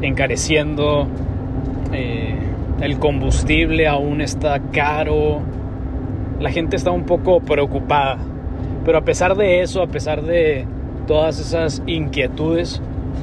encareciendo, 0.00 1.06
eh, 1.92 2.34
el 2.80 2.98
combustible 2.98 3.88
aún 3.88 4.20
está 4.20 4.60
caro, 4.72 5.40
la 6.40 6.50
gente 6.50 6.76
está 6.76 6.90
un 6.90 7.04
poco 7.04 7.40
preocupada, 7.40 8.18
pero 8.84 8.98
a 8.98 9.02
pesar 9.02 9.36
de 9.36 9.62
eso, 9.62 9.82
a 9.82 9.86
pesar 9.86 10.22
de 10.22 10.66
todas 11.06 11.38
esas 11.40 11.82
inquietudes, 11.86 12.80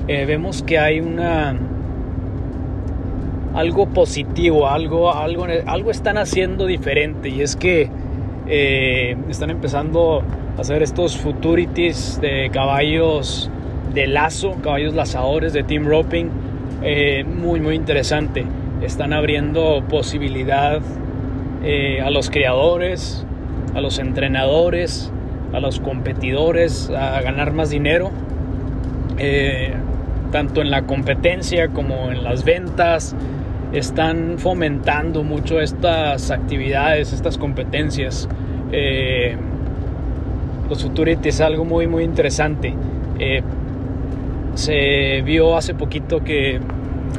vemos 0.07 0.63
que 0.63 0.79
hay 0.79 0.99
una 0.99 1.55
algo 3.59 3.87
positivo, 3.87 4.69
algo, 4.69 5.13
algo, 5.13 5.45
algo 5.65 5.91
están 5.91 6.17
haciendo 6.17 6.65
diferente 6.65 7.27
y 7.27 7.41
es 7.41 7.57
que 7.57 7.89
eh, 8.47 9.17
están 9.27 9.49
empezando 9.49 10.23
a 10.57 10.61
hacer 10.61 10.81
estos 10.81 11.17
futurities 11.17 12.19
de 12.21 12.49
caballos 12.53 13.51
de 13.93 14.07
lazo, 14.07 14.55
caballos 14.63 14.93
lazadores 14.93 15.51
de 15.51 15.63
team 15.63 15.85
roping. 15.85 16.27
Eh, 16.83 17.25
muy, 17.25 17.59
muy 17.59 17.75
interesante. 17.75 18.45
Están 18.81 19.11
abriendo 19.11 19.83
posibilidad 19.89 20.79
eh, 21.61 21.99
a 21.99 22.09
los 22.11 22.29
creadores, 22.29 23.25
a 23.75 23.81
los 23.81 23.99
entrenadores, 23.99 25.11
a 25.51 25.59
los 25.59 25.81
competidores 25.81 26.89
a 26.91 27.19
ganar 27.21 27.51
más 27.51 27.69
dinero. 27.69 28.09
tanto 30.31 30.61
en 30.61 30.69
la 30.69 30.83
competencia 30.83 31.69
como 31.69 32.11
en 32.11 32.23
las 32.23 32.45
ventas, 32.45 33.15
están 33.73 34.39
fomentando 34.39 35.23
mucho 35.23 35.59
estas 35.59 36.31
actividades, 36.31 37.13
estas 37.13 37.37
competencias. 37.37 38.27
Eh, 38.71 39.35
los 40.69 40.83
Futurity 40.83 41.29
es 41.29 41.41
algo 41.41 41.65
muy, 41.65 41.87
muy 41.87 42.03
interesante. 42.03 42.73
Eh, 43.19 43.41
se 44.55 45.21
vio 45.21 45.55
hace 45.55 45.73
poquito 45.73 46.23
que 46.23 46.59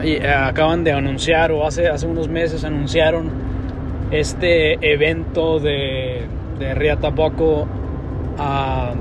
eh, 0.02 0.28
acaban 0.28 0.84
de 0.84 0.92
anunciar, 0.92 1.52
o 1.52 1.66
hace, 1.66 1.88
hace 1.88 2.06
unos 2.06 2.28
meses 2.28 2.64
anunciaron 2.64 3.30
este 4.10 4.74
evento 4.92 5.60
de, 5.60 6.22
de 6.58 6.74
Riatapoco 6.74 7.66
a 8.38 8.92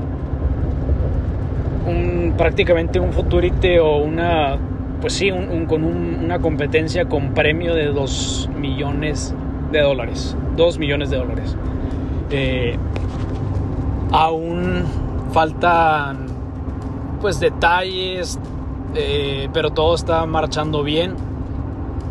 un, 1.88 2.36
prácticamente 2.38 3.00
un 3.00 3.12
Futurity 3.12 3.78
o 3.78 3.98
una 3.98 4.58
pues 5.02 5.14
sí, 5.14 5.32
con 5.68 5.84
una 5.84 6.40
competencia 6.40 7.06
con 7.06 7.34
premio 7.34 7.74
de 7.74 7.88
2 7.88 8.50
millones 8.58 9.34
de 9.72 9.82
dólares. 9.82 10.36
2 10.56 10.78
millones 10.78 11.10
de 11.10 11.18
dólares. 11.18 11.56
Eh, 12.32 12.78
aún 14.12 14.84
faltan 15.32 16.28
pues 17.22 17.40
detalles, 17.40 18.40
eh, 18.96 19.50
pero 19.54 19.72
todo 19.72 19.96
está 19.96 20.26
marchando 20.26 20.84
bien 20.84 21.16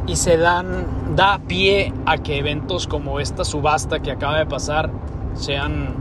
y 0.06 0.16
se 0.16 0.36
dan, 0.38 0.86
da 1.14 1.38
pie 1.46 1.92
a 2.06 2.18
que 2.18 2.38
eventos 2.38 2.86
como 2.86 3.20
esta 3.20 3.44
subasta 3.44 4.00
que 4.00 4.10
acaba 4.10 4.38
de 4.38 4.46
pasar 4.46 4.90
sean 5.34 5.94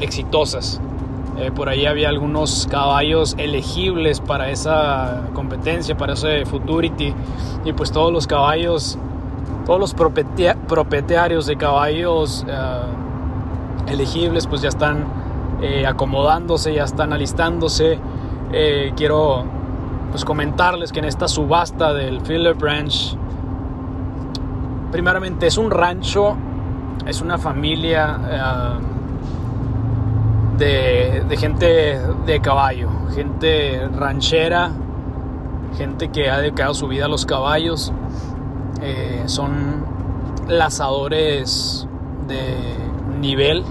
exitosas. 0.00 0.80
Eh, 1.36 1.50
por 1.50 1.68
ahí 1.68 1.84
había 1.84 2.08
algunos 2.08 2.68
caballos 2.70 3.34
elegibles 3.38 4.20
para 4.20 4.50
esa 4.50 5.22
competencia, 5.34 5.96
para 5.96 6.12
ese 6.12 6.46
Futurity. 6.46 7.12
Y 7.64 7.72
pues 7.72 7.90
todos 7.90 8.12
los 8.12 8.26
caballos, 8.26 8.98
todos 9.66 9.80
los 9.80 9.94
propietarios 9.94 11.46
de 11.46 11.56
caballos 11.56 12.46
eh, 12.48 13.92
elegibles 13.92 14.46
pues 14.46 14.62
ya 14.62 14.68
están 14.68 15.06
eh, 15.60 15.86
acomodándose, 15.86 16.72
ya 16.74 16.84
están 16.84 17.12
alistándose. 17.12 17.98
quiero 18.94 19.44
pues 20.12 20.24
comentarles 20.24 20.92
que 20.92 21.00
en 21.00 21.06
esta 21.06 21.26
subasta 21.26 21.92
del 21.92 22.20
Philip 22.20 22.62
Ranch, 22.62 23.16
primeramente 24.92 25.48
es 25.48 25.58
un 25.58 25.72
rancho, 25.72 26.36
es 27.04 27.20
una 27.20 27.36
familia 27.36 28.78
de, 30.58 31.36
gente 31.36 31.98
de 32.26 32.40
caballo, 32.40 32.88
gente 33.14 33.88
ranchera, 33.88 34.70
gente 35.76 36.08
que 36.08 36.30
ha 36.30 36.38
dedicado 36.38 36.74
su 36.74 36.88
vida 36.88 37.06
a 37.06 37.08
los 37.08 37.26
caballos. 37.26 37.92
Eh, 38.82 39.22
son 39.26 39.84
lazadores 40.48 41.86
de 42.28 42.56
nivel, 43.20 43.64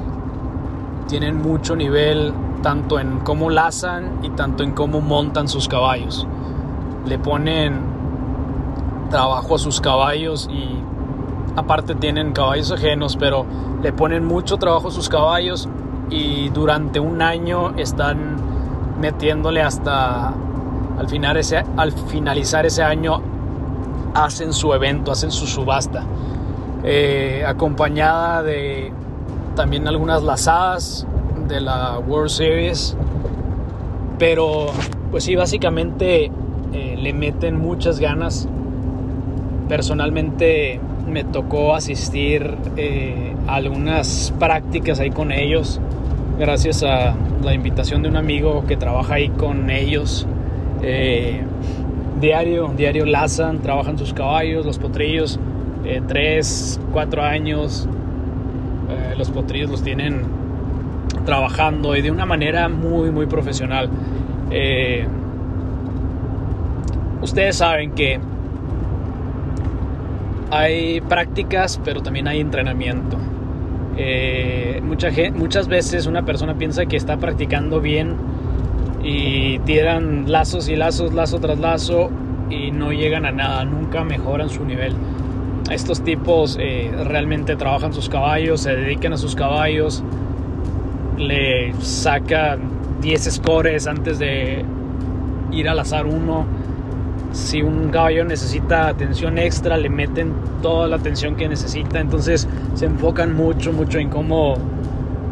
tienen 1.08 1.42
mucho 1.42 1.76
nivel 1.76 2.34
tanto 2.62 3.00
en 3.00 3.20
cómo 3.20 3.50
lazan 3.50 4.20
y 4.24 4.30
tanto 4.32 4.64
en 4.64 4.72
cómo 4.72 5.02
montan 5.02 5.48
sus 5.48 5.68
caballos. 5.68 6.28
Le 7.06 7.20
ponen 7.20 7.82
trabajo 9.10 9.56
a 9.56 9.60
sus 9.60 9.80
caballos 9.82 10.50
y 10.52 10.80
aparte 11.56 11.94
tienen 11.96 12.32
caballos 12.32 12.72
ajenos, 12.72 13.16
pero 13.18 13.46
le 13.84 13.94
ponen 13.94 14.26
mucho 14.26 14.58
trabajo 14.58 14.88
a 14.88 14.92
sus 14.92 15.10
caballos 15.10 15.70
y 16.10 16.50
durante 16.50 17.00
un 17.00 17.22
año 17.22 17.74
están 17.78 18.38
metiéndole 19.00 19.62
hasta 19.62 20.34
al, 20.98 21.10
final 21.10 21.38
ese, 21.38 21.64
al 21.78 21.92
finalizar 21.92 22.66
ese 22.66 22.84
año 22.84 23.22
hacen 24.14 24.54
su 24.54 24.74
evento, 24.74 25.12
hacen 25.12 25.32
su 25.32 25.48
subasta, 25.48 26.04
eh, 26.84 27.44
acompañada 27.48 28.44
de 28.44 28.92
también 29.56 29.88
algunas 29.88 30.24
lazadas 30.24 31.08
de 31.48 31.62
la 31.62 32.00
World 32.00 32.30
Series, 32.30 32.96
pero 34.20 34.68
pues 35.12 35.24
sí, 35.24 35.36
básicamente 35.36 36.32
eh, 36.74 36.98
le 36.98 37.14
meten 37.14 37.60
muchas 37.60 38.00
ganas. 38.00 38.48
Personalmente 39.70 40.80
me 41.08 41.24
tocó 41.24 41.76
asistir 41.76 42.56
eh, 42.78 43.36
a 43.48 43.56
algunas 43.56 44.34
prácticas 44.40 45.00
ahí 45.00 45.10
con 45.10 45.32
ellos, 45.32 45.80
gracias 46.40 46.84
a 46.84 47.16
la 47.44 47.54
invitación 47.54 48.04
de 48.04 48.10
un 48.10 48.16
amigo 48.16 48.64
que 48.68 48.78
trabaja 48.78 49.16
ahí 49.16 49.30
con 49.30 49.70
ellos. 49.70 50.28
Eh, 50.82 51.42
diario, 52.20 52.74
diario 52.76 53.06
lazan, 53.06 53.60
trabajan 53.60 53.98
sus 53.98 54.14
caballos, 54.14 54.66
los 54.66 54.80
potrillos, 54.80 55.40
tres, 56.08 56.80
cuatro 56.92 57.22
años. 57.24 57.88
los 59.18 59.30
potrillos 59.30 59.70
los 59.70 59.84
tienen 59.84 60.22
trabajando 61.26 61.96
y 61.96 62.02
de 62.02 62.12
una 62.12 62.26
manera 62.26 62.70
muy, 62.70 63.12
muy 63.12 63.26
profesional. 63.26 63.90
Eh, 64.52 65.06
ustedes 67.22 67.58
saben 67.58 67.92
que 67.92 68.20
hay 70.54 71.02
prácticas, 71.02 71.80
pero 71.84 72.02
también 72.02 72.28
hay 72.28 72.40
entrenamiento. 72.40 73.18
Eh, 73.98 74.82
mucha 74.84 75.10
muchas 75.36 75.68
veces 75.68 76.06
una 76.06 76.26
persona 76.26 76.56
piensa 76.56 76.86
que 76.86 76.98
está 76.98 77.18
practicando 77.18 77.82
bien 77.82 78.16
y 79.04 79.60
tiran 79.60 80.32
lazos 80.32 80.70
y 80.70 80.76
lazos, 80.76 81.14
lazo 81.14 81.40
tras 81.40 81.60
lazo 81.60 82.10
y 82.50 82.72
no 82.72 82.92
llegan 82.92 83.26
a 83.26 83.32
nada, 83.32 83.66
nunca 83.66 84.04
mejoran 84.04 84.50
su 84.50 84.64
nivel. 84.64 84.94
Estos 85.72 86.04
tipos 86.04 86.58
eh, 86.60 86.92
realmente 87.06 87.56
trabajan 87.56 87.94
sus 87.94 88.10
caballos, 88.10 88.62
se 88.62 88.76
dedican 88.76 89.14
a 89.14 89.18
sus 89.18 89.36
caballos, 89.36 90.04
le 91.18 91.74
saca 91.82 92.58
10 93.02 93.34
scores 93.34 93.88
antes 93.88 94.20
de 94.20 94.64
ir 95.52 95.70
al 95.70 95.80
azar 95.80 96.06
uno. 96.06 96.46
Si 97.34 97.64
un 97.64 97.90
caballo 97.90 98.24
necesita 98.26 98.88
atención 98.88 99.40
extra, 99.40 99.76
le 99.78 99.90
meten 99.90 100.34
toda 100.62 100.88
la 100.88 100.98
atención 100.98 101.36
que 101.36 101.50
necesita. 101.50 102.00
Entonces 102.00 102.48
se 102.76 102.86
enfocan 102.86 103.34
mucho, 103.36 103.74
mucho 103.74 103.98
en 103.98 104.10
cómo 104.10 104.56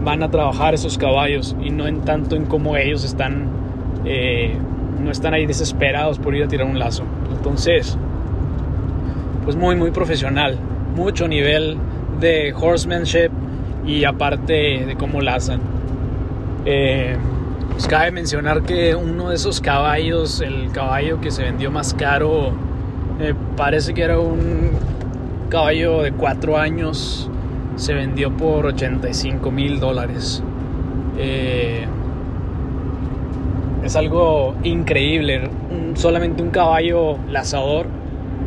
van 0.04 0.24
a 0.24 0.32
trabajar 0.32 0.74
esos 0.74 0.98
caballos 0.98 1.56
y 1.62 1.70
no 1.70 1.86
en 1.86 2.02
tanto 2.02 2.36
en 2.36 2.46
cómo 2.46 2.76
ellos 2.76 3.04
están, 3.04 3.48
eh, 4.04 4.58
no 5.00 5.12
están 5.12 5.36
ahí 5.36 5.46
desesperados 5.46 6.18
por 6.18 6.36
ir 6.36 6.44
a 6.44 6.48
tirar 6.48 6.66
un 6.66 6.80
lazo. 6.80 7.04
Entonces, 7.32 7.96
pues 9.46 9.56
muy, 9.56 9.76
muy 9.76 9.92
profesional. 9.92 10.58
Mucho 10.96 11.28
nivel 11.28 11.78
de 12.20 12.52
horsemanship 12.60 13.30
y 13.86 14.06
aparte 14.06 14.86
de 14.88 14.96
cómo 14.98 15.22
lazan. 15.22 15.62
Eh, 16.66 17.16
pues 17.82 17.90
cabe 17.90 18.12
mencionar 18.12 18.62
que 18.62 18.94
uno 18.94 19.30
de 19.30 19.36
esos 19.36 19.60
caballos, 19.60 20.40
el 20.42 20.72
caballo 20.72 21.20
que 21.20 21.32
se 21.32 21.42
vendió 21.42 21.72
más 21.72 21.96
caro, 21.96 22.52
me 23.18 23.34
parece 23.34 23.96
que 23.96 24.04
era 24.04 24.20
un 24.20 24.70
caballo 25.50 26.04
de 26.04 26.12
4 26.12 26.58
años, 26.60 27.28
se 27.78 27.96
vendió 27.96 28.38
por 28.38 28.68
85 28.68 29.50
mil 29.50 29.80
dólares. 29.80 30.44
Eh, 31.18 31.88
es 33.84 33.96
algo 33.96 34.54
increíble, 34.62 35.50
solamente 35.96 36.44
un 36.44 36.52
caballo 36.52 37.18
lazador, 37.30 37.88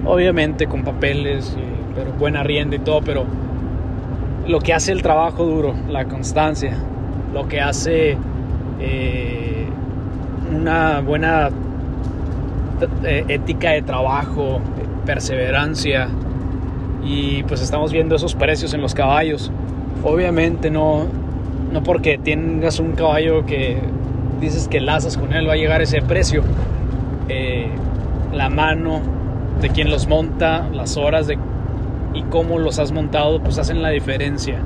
obviamente 0.04 0.68
con 0.68 0.84
papeles, 0.84 1.56
pero 1.96 2.12
buena 2.12 2.44
rienda 2.44 2.76
y 2.76 2.78
todo, 2.78 3.00
pero 3.00 3.24
lo 4.46 4.60
que 4.60 4.72
hace 4.74 4.92
el 4.92 5.02
trabajo 5.02 5.44
duro, 5.44 5.74
la 5.88 6.04
constancia, 6.04 6.78
lo 7.32 7.48
que 7.48 7.60
hace 7.60 8.16
eh, 8.84 9.66
una 10.54 11.00
buena 11.00 11.50
eh, 13.04 13.24
ética 13.28 13.70
de 13.70 13.82
trabajo, 13.82 14.60
perseverancia 15.06 16.08
y 17.04 17.42
pues 17.44 17.62
estamos 17.62 17.92
viendo 17.92 18.16
esos 18.16 18.34
precios 18.34 18.74
en 18.74 18.80
los 18.80 18.94
caballos. 18.94 19.50
Obviamente 20.02 20.70
no, 20.70 21.06
no 21.72 21.82
porque 21.82 22.18
tengas 22.18 22.78
un 22.78 22.92
caballo 22.92 23.46
que 23.46 23.78
dices 24.40 24.68
que 24.68 24.80
lazas 24.80 25.16
con 25.16 25.32
él 25.32 25.48
va 25.48 25.54
a 25.54 25.56
llegar 25.56 25.80
ese 25.82 26.02
precio. 26.02 26.42
Eh, 27.28 27.68
la 28.32 28.50
mano 28.50 29.00
de 29.60 29.70
quien 29.70 29.90
los 29.90 30.08
monta, 30.08 30.68
las 30.72 30.96
horas 30.96 31.26
de, 31.26 31.38
y 32.12 32.22
cómo 32.24 32.58
los 32.58 32.78
has 32.78 32.92
montado, 32.92 33.40
pues 33.40 33.58
hacen 33.58 33.82
la 33.82 33.90
diferencia 33.90 34.58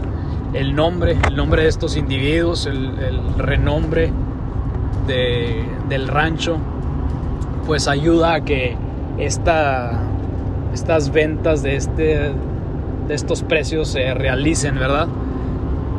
el 0.54 0.74
nombre, 0.74 1.16
el 1.26 1.36
nombre 1.36 1.62
de 1.62 1.68
estos 1.68 1.96
individuos, 1.96 2.66
el, 2.66 2.96
renombre 3.36 4.12
del 5.06 6.08
rancho, 6.08 6.58
pues 7.66 7.88
ayuda 7.88 8.34
a 8.34 8.40
que 8.42 8.76
esta, 9.18 10.00
estas 10.72 11.12
ventas 11.12 11.62
de, 11.62 11.76
este, 11.76 12.32
de 13.08 13.14
estos 13.14 13.42
precios 13.42 13.88
se 13.88 14.12
realicen, 14.14 14.74
¿verdad? 14.74 15.08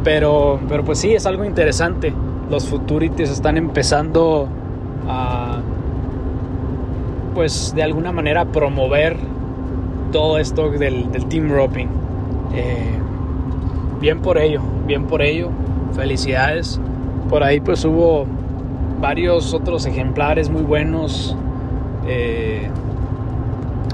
Pero, 0.03 0.59
pero 0.69 0.83
pues 0.85 0.99
sí, 0.99 1.13
es 1.13 1.25
algo 1.25 1.43
interesante. 1.43 2.13
Los 2.49 2.67
futurities 2.67 3.29
están 3.29 3.57
empezando 3.57 4.47
a, 5.07 5.59
pues 7.33 7.73
de 7.75 7.83
alguna 7.83 8.11
manera, 8.11 8.45
promover 8.45 9.17
todo 10.11 10.37
esto 10.37 10.69
del, 10.71 11.09
team 11.29 11.49
roping. 11.49 11.87
Eh, 12.53 12.98
bien 13.99 14.21
por 14.21 14.37
ello, 14.37 14.61
bien 14.85 15.05
por 15.05 15.21
ello, 15.21 15.49
felicidades. 15.93 16.79
Por 17.29 17.43
ahí 17.43 17.59
pues 17.59 17.85
hubo 17.85 18.25
varios 18.99 19.53
otros 19.53 19.85
ejemplares 19.85 20.49
muy 20.49 20.63
buenos. 20.63 21.35
Eh, 22.07 22.69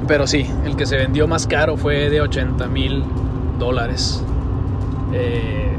pero 0.08 0.28
sí, 0.28 0.46
el 0.66 0.76
que 0.76 0.86
se 0.86 0.98
vendió 0.98 1.28
más 1.28 1.48
caro 1.48 1.78
fue 1.78 2.10
de 2.10 2.22
80 2.22 2.68
mil 2.68 3.04
dólares. 3.60 4.24
Eh, 5.14 5.72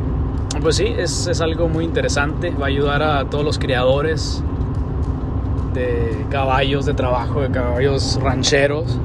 pues 0.61 0.77
sí, 0.77 0.87
es, 0.97 1.27
es, 1.27 1.41
algo 1.41 1.69
muy 1.69 1.85
interesante. 1.85 2.51
Va 2.51 2.67
a 2.67 2.69
ayudar 2.69 3.03
a 3.03 3.25
todos 3.27 3.45
los 3.45 3.59
criadores 3.59 4.43
de 5.75 6.27
caballos 6.31 6.87
de 6.87 6.95
trabajo, 6.95 7.43
de 7.43 7.51
caballos 7.51 8.19
rancheros, 8.23 8.99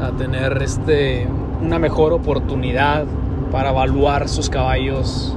a 0.00 0.10
tener 0.12 0.62
este, 0.62 1.26
una 1.62 1.78
mejor 1.78 2.12
oportunidad 2.12 3.04
para 3.50 3.70
evaluar 3.70 4.28
sus 4.28 4.48
caballos 4.50 5.36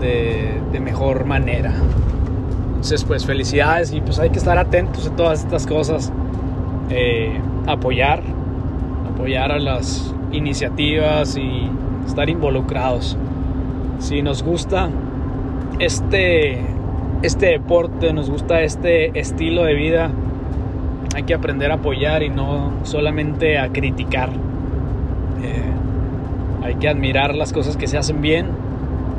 de, 0.00 0.80
mejor 0.80 1.24
manera. 1.26 1.72
Entonces, 2.68 3.04
pues 3.04 3.24
felicidades 3.24 3.92
y 3.92 4.00
pues 4.00 4.18
hay 4.18 4.30
que 4.30 4.38
estar 4.38 4.58
atentos 4.58 5.06
a 5.06 5.14
todas 5.14 5.44
estas 5.44 5.66
cosas. 5.66 6.12
Eh, 6.90 7.40
apoyar, 7.66 8.22
apoyar 9.14 9.52
a 9.52 9.58
las 9.58 10.12
iniciativas 10.32 11.36
y 11.36 11.70
estar 12.06 12.28
involucrados. 12.28 13.16
Si 14.00 14.22
nos 14.22 14.42
gusta 14.42 14.90
este, 15.78 16.58
este 17.22 17.46
deporte, 17.46 18.12
nos 18.12 18.28
gusta 18.28 18.62
este 18.62 19.18
estilo 19.18 19.62
de 19.62 19.74
vida, 19.74 20.10
hay 21.14 21.22
que 21.22 21.34
aprender 21.34 21.70
a 21.70 21.74
apoyar 21.74 22.22
y 22.22 22.30
no 22.30 22.72
solamente 22.82 23.58
a 23.58 23.68
criticar. 23.68 24.30
Eh, 25.42 25.62
hay 26.62 26.76
que 26.76 26.88
admirar 26.88 27.34
las 27.34 27.52
cosas 27.52 27.76
que 27.76 27.86
se 27.86 27.98
hacen 27.98 28.20
bien 28.20 28.50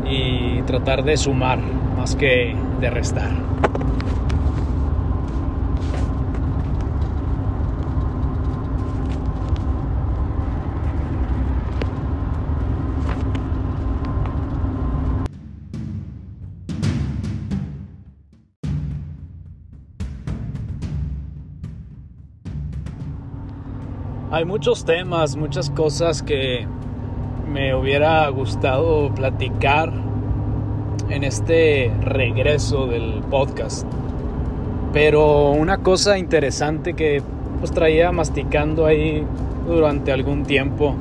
y 0.09 0.61
tratar 0.63 1.03
de 1.03 1.17
sumar 1.17 1.59
más 1.97 2.15
que 2.15 2.55
de 2.79 2.89
restar. 2.89 3.31
Hay 24.31 24.45
muchos 24.45 24.83
temas, 24.83 25.35
muchas 25.35 25.69
cosas 25.69 26.23
que 26.23 26.65
me 27.53 27.75
hubiera 27.75 28.27
gustado 28.29 29.13
platicar 29.13 29.93
en 31.09 31.23
este 31.23 31.91
regreso 32.01 32.87
del 32.87 33.21
podcast. 33.29 33.85
Pero 34.91 35.51
una 35.51 35.77
cosa 35.77 36.17
interesante 36.17 36.95
que 36.95 37.21
pues 37.59 37.71
traía 37.71 38.11
masticando 38.11 38.87
ahí 38.87 39.23
durante 39.67 40.11
algún 40.11 40.43
tiempo, 40.43 40.95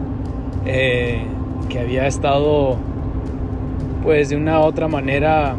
eh, 0.67 1.23
que 1.71 1.79
había 1.81 2.07
estado 2.07 2.77
pues 4.03 4.29
de 4.29 4.37
una 4.37 4.61
u 4.61 4.65
otra 4.65 4.89
manera 4.89 5.57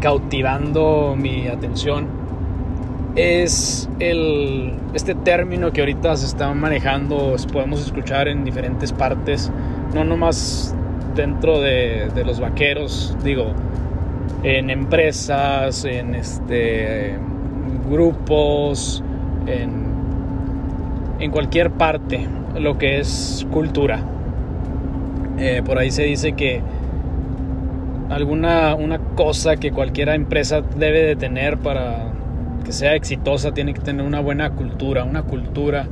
cautivando 0.00 1.14
mi 1.16 1.46
atención, 1.46 2.08
es 3.16 3.88
el, 4.00 4.72
este 4.92 5.14
término 5.14 5.72
que 5.72 5.80
ahorita 5.80 6.16
se 6.16 6.26
está 6.26 6.52
manejando, 6.52 7.36
podemos 7.52 7.80
escuchar 7.84 8.28
en 8.28 8.44
diferentes 8.44 8.92
partes, 8.92 9.52
no 9.94 10.04
nomás 10.04 10.74
dentro 11.14 11.60
de, 11.60 12.10
de 12.14 12.24
los 12.24 12.40
vaqueros, 12.40 13.16
digo, 13.22 13.52
en 14.42 14.68
empresas, 14.70 15.84
en 15.84 16.14
este, 16.14 17.16
grupos, 17.88 19.02
en, 19.46 19.84
en 21.20 21.30
cualquier 21.30 21.70
parte, 21.70 22.26
lo 22.58 22.78
que 22.78 22.98
es 22.98 23.46
cultura. 23.52 24.02
Eh, 25.38 25.62
por 25.64 25.78
ahí 25.78 25.90
se 25.90 26.04
dice 26.04 26.32
que 26.32 26.60
alguna 28.10 28.74
una 28.74 28.98
cosa 28.98 29.56
que 29.56 29.72
cualquier 29.72 30.10
empresa 30.10 30.60
debe 30.76 31.02
de 31.02 31.16
tener 31.16 31.58
para 31.58 32.13
que 32.64 32.72
sea 32.72 32.94
exitosa 32.94 33.52
tiene 33.52 33.74
que 33.74 33.80
tener 33.80 34.04
una 34.04 34.20
buena 34.20 34.50
cultura, 34.50 35.04
una 35.04 35.22
cultura. 35.22 35.86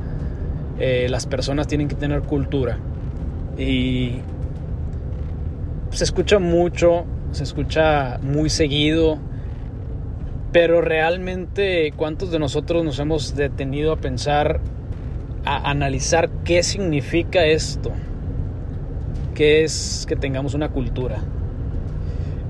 Eh, 0.79 1.07
las 1.09 1.25
personas 1.27 1.67
tienen 1.67 1.87
que 1.87 1.95
tener 1.95 2.21
cultura. 2.23 2.77
Y 3.57 4.19
se 5.91 6.03
escucha 6.03 6.39
mucho, 6.39 7.05
se 7.31 7.43
escucha 7.43 8.19
muy 8.21 8.49
seguido, 8.49 9.19
pero 10.51 10.81
realmente 10.81 11.93
cuántos 11.95 12.31
de 12.31 12.39
nosotros 12.39 12.83
nos 12.83 12.99
hemos 12.99 13.35
detenido 13.35 13.93
a 13.93 13.97
pensar, 13.97 14.59
a 15.45 15.69
analizar 15.69 16.29
qué 16.43 16.63
significa 16.63 17.45
esto, 17.45 17.91
qué 19.35 19.63
es 19.63 20.05
que 20.07 20.15
tengamos 20.15 20.53
una 20.53 20.69
cultura. 20.69 21.19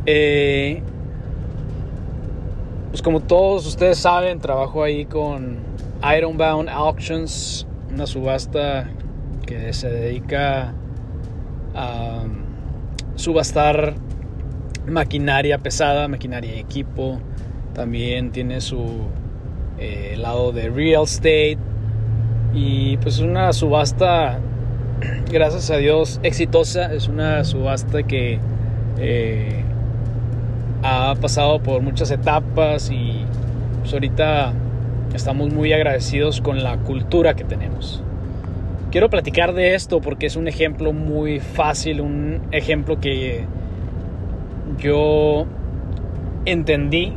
Eh, 0.05 0.83
pues 2.93 3.01
como 3.01 3.21
todos 3.21 3.65
ustedes 3.65 3.97
saben, 3.97 4.37
trabajo 4.37 4.83
ahí 4.83 5.05
con 5.05 5.57
Ironbound 6.15 6.69
Auctions, 6.69 7.65
una 7.91 8.05
subasta 8.05 8.87
que 9.47 9.73
se 9.73 9.89
dedica 9.89 10.75
a 11.73 12.21
subastar 13.15 13.95
maquinaria 14.85 15.57
pesada, 15.57 16.07
maquinaria 16.07 16.55
y 16.55 16.59
equipo. 16.59 17.17
También 17.73 18.31
tiene 18.31 18.61
su 18.61 19.07
eh, 19.79 20.13
lado 20.15 20.51
de 20.51 20.69
real 20.69 21.05
estate. 21.05 21.57
Y 22.53 22.97
pues 22.97 23.15
es 23.15 23.21
una 23.21 23.53
subasta, 23.53 24.39
gracias 25.31 25.71
a 25.71 25.77
Dios, 25.77 26.19
exitosa. 26.21 26.93
Es 26.93 27.07
una 27.07 27.43
subasta 27.43 28.03
que 28.03 28.37
eh, 28.99 29.62
ha 30.83 31.15
pasado 31.15 31.59
por 31.63 31.81
muchas 31.81 32.11
etapas 32.11 32.91
y 32.91 33.25
pues 33.81 33.93
ahorita 33.93 34.53
estamos 35.13 35.51
muy 35.53 35.71
agradecidos 35.71 36.41
con 36.41 36.61
la 36.61 36.77
cultura 36.77 37.35
que 37.35 37.45
tenemos. 37.45 38.03
Quiero 38.91 39.09
platicar 39.09 39.53
de 39.53 39.75
esto 39.75 40.01
porque 40.01 40.25
es 40.25 40.35
un 40.35 40.47
ejemplo 40.47 40.91
muy 40.93 41.39
fácil, 41.39 42.01
un 42.01 42.41
ejemplo 42.51 42.99
que 42.99 43.45
yo 44.77 45.45
entendí, 46.45 47.13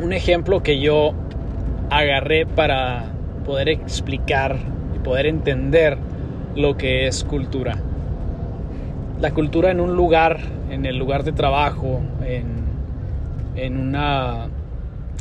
un 0.00 0.12
ejemplo 0.12 0.62
que 0.62 0.80
yo 0.80 1.12
agarré 1.90 2.46
para 2.46 3.06
poder 3.44 3.68
explicar 3.68 4.56
y 4.94 4.98
poder 5.00 5.26
entender 5.26 5.98
lo 6.54 6.76
que 6.76 7.06
es 7.08 7.24
cultura. 7.24 7.78
La 9.20 9.32
cultura 9.32 9.70
en 9.70 9.80
un 9.80 9.96
lugar, 9.96 10.40
en 10.70 10.86
el 10.86 10.96
lugar 10.96 11.24
de 11.24 11.32
trabajo, 11.32 12.00
en, 12.24 12.46
en, 13.56 13.76
una, 13.76 14.46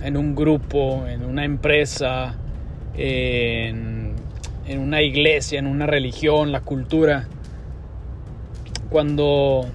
en 0.04 0.18
un 0.18 0.36
grupo, 0.36 1.08
en 1.08 1.26
una 1.26 1.46
empresa, 1.46 2.36
en 2.96 4.80
una 4.80 5.02
iglesia, 5.02 5.60
en 5.60 5.68
una 5.68 5.88
religión, 5.88 6.52
la 6.52 6.62
cultura. 6.62 7.28
Cuando, 8.90 9.66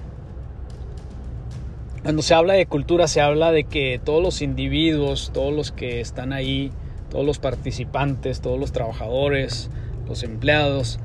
cuando 2.03 2.21
se 2.21 2.33
habla 2.33 2.53
de 2.53 2.65
cultura, 2.65 3.07
se 3.07 3.19
habla 3.19 3.51
de 3.51 3.65
que 3.65 3.99
todos 4.03 4.23
los 4.23 4.41
individuos, 4.41 5.31
todos 5.33 5.53
los 5.53 5.71
que 5.71 5.99
están 5.99 6.31
ahí, 6.31 6.71
todos 7.09 7.25
los 7.25 7.39
participantes, 7.39 8.39
todos 8.39 8.59
los 8.59 8.71
trabajadores, 8.71 9.69
los 10.07 10.23
empleados, 10.23 10.99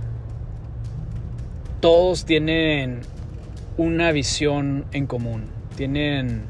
todos 1.80 2.24
tienen 2.24 3.00
una 3.76 4.10
visión 4.12 4.86
en 4.92 5.06
común, 5.06 5.44
tienen 5.76 6.46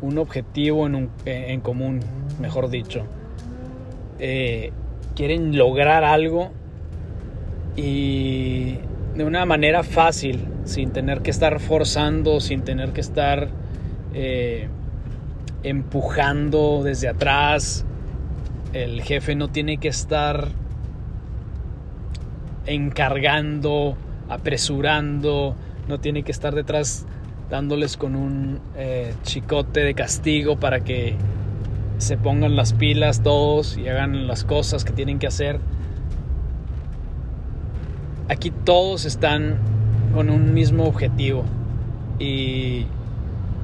un 0.00 0.18
objetivo 0.18 0.86
en, 0.86 1.60
común, 1.60 2.00
mejor 2.40 2.70
dicho. 2.70 3.04
Eh, 4.18 4.72
quieren 5.14 5.56
lograr 5.56 6.04
algo 6.04 6.50
y 7.76 8.78
de 9.14 9.24
una 9.24 9.44
manera 9.44 9.82
fácil, 9.82 10.46
sin 10.64 10.90
tener 10.90 11.20
que 11.20 11.30
estar 11.30 11.60
forzando, 11.60 12.40
sin 12.40 12.62
tener 12.62 12.92
que 12.92 13.00
estar 13.00 13.48
eh, 14.14 14.68
empujando 15.62 16.82
desde 16.82 17.08
atrás. 17.08 17.84
El 18.72 19.02
jefe 19.02 19.34
no 19.34 19.48
tiene 19.48 19.78
que 19.78 19.88
estar 19.88 20.48
encargando, 22.66 23.96
apresurando, 24.30 25.54
no 25.88 26.00
tiene 26.00 26.22
que 26.22 26.32
estar 26.32 26.54
detrás 26.54 27.06
dándoles 27.50 27.96
con 27.96 28.14
un 28.14 28.60
eh, 28.76 29.12
chicote 29.24 29.80
de 29.80 29.94
castigo 29.94 30.56
para 30.56 30.80
que 30.80 31.16
se 31.98 32.16
pongan 32.16 32.56
las 32.56 32.72
pilas 32.72 33.22
todos 33.22 33.76
y 33.76 33.88
hagan 33.88 34.26
las 34.26 34.44
cosas 34.44 34.84
que 34.84 34.92
tienen 34.92 35.18
que 35.18 35.26
hacer. 35.26 35.60
Aquí 38.28 38.50
todos 38.50 39.04
están 39.04 39.58
con 40.14 40.30
un 40.30 40.54
mismo 40.54 40.84
objetivo 40.84 41.44
y 42.18 42.86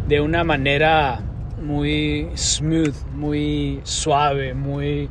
de 0.09 0.21
una 0.21 0.45
manera 0.45 1.21
muy 1.63 2.29
smooth, 2.37 2.95
muy 3.15 3.81
suave, 3.85 4.55
muy 4.55 5.09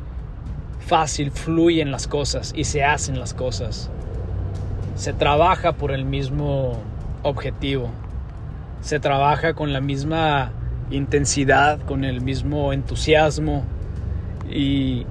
fácil, 0.80 1.30
fluyen 1.30 1.90
las 1.90 2.06
cosas 2.06 2.52
y 2.54 2.64
se 2.64 2.84
hacen 2.84 3.18
las 3.18 3.34
cosas. 3.34 3.90
Se 4.96 5.12
trabaja 5.12 5.72
por 5.72 5.92
el 5.92 6.04
mismo 6.04 6.78
objetivo. 7.22 7.90
Se 8.80 8.98
trabaja 8.98 9.54
con 9.54 9.72
la 9.72 9.80
misma 9.80 10.52
intensidad, 10.90 11.78
con 11.80 12.04
el 12.04 12.20
mismo 12.20 12.72
entusiasmo. 12.72 13.64
Y 14.50 15.06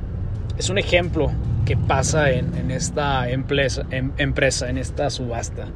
es 0.58 0.70
un 0.70 0.78
ejemplo 0.78 1.32
que 1.66 1.78
pasa 1.78 2.32
en, 2.32 2.72
esta 2.72 3.30
empresa, 3.30 3.86
en, 3.92 4.14
empresa, 4.18 4.70
en 4.70 4.78
esta 4.78 5.10
subasta. 5.10 5.68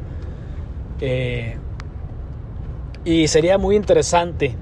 Eh, 1.02 1.58
y 3.06 3.28
sería 3.28 3.58
muy 3.58 3.76
interesante 3.76 4.56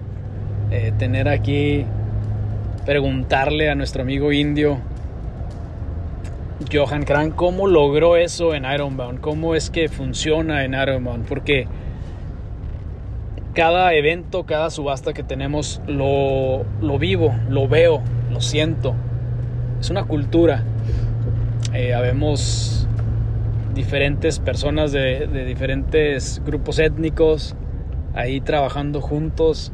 eh, 0.71 0.93
tener 0.97 1.27
aquí, 1.27 1.85
preguntarle 2.85 3.69
a 3.69 3.75
nuestro 3.75 4.01
amigo 4.01 4.31
indio, 4.31 4.79
Johan 6.71 7.03
Kran, 7.03 7.31
cómo 7.31 7.67
logró 7.67 8.17
eso 8.17 8.55
en 8.55 8.65
Ironbound, 8.65 9.19
cómo 9.19 9.55
es 9.55 9.69
que 9.69 9.89
funciona 9.89 10.63
en 10.63 10.73
Ironbound, 10.73 11.25
porque 11.27 11.67
cada 13.53 13.93
evento, 13.93 14.45
cada 14.45 14.69
subasta 14.69 15.13
que 15.13 15.23
tenemos 15.23 15.81
lo, 15.87 16.65
vivo, 16.99 17.35
lo 17.49 17.67
veo, 17.67 18.01
lo 18.31 18.41
siento. 18.41 18.95
Es 19.79 19.89
una 19.89 20.03
cultura. 20.03 20.63
Eh, 21.73 21.93
habemos 21.93 22.87
diferentes 23.73 24.39
personas 24.39 24.91
de, 24.91 25.27
diferentes 25.45 26.41
grupos 26.45 26.79
étnicos 26.79 27.55
ahí 28.13 28.41
trabajando 28.41 29.01
juntos. 29.01 29.71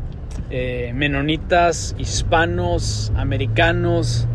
Eh, 0.49 0.91
menonitas, 0.95 1.95
hispanos, 1.97 3.11
americanos, 3.15 4.27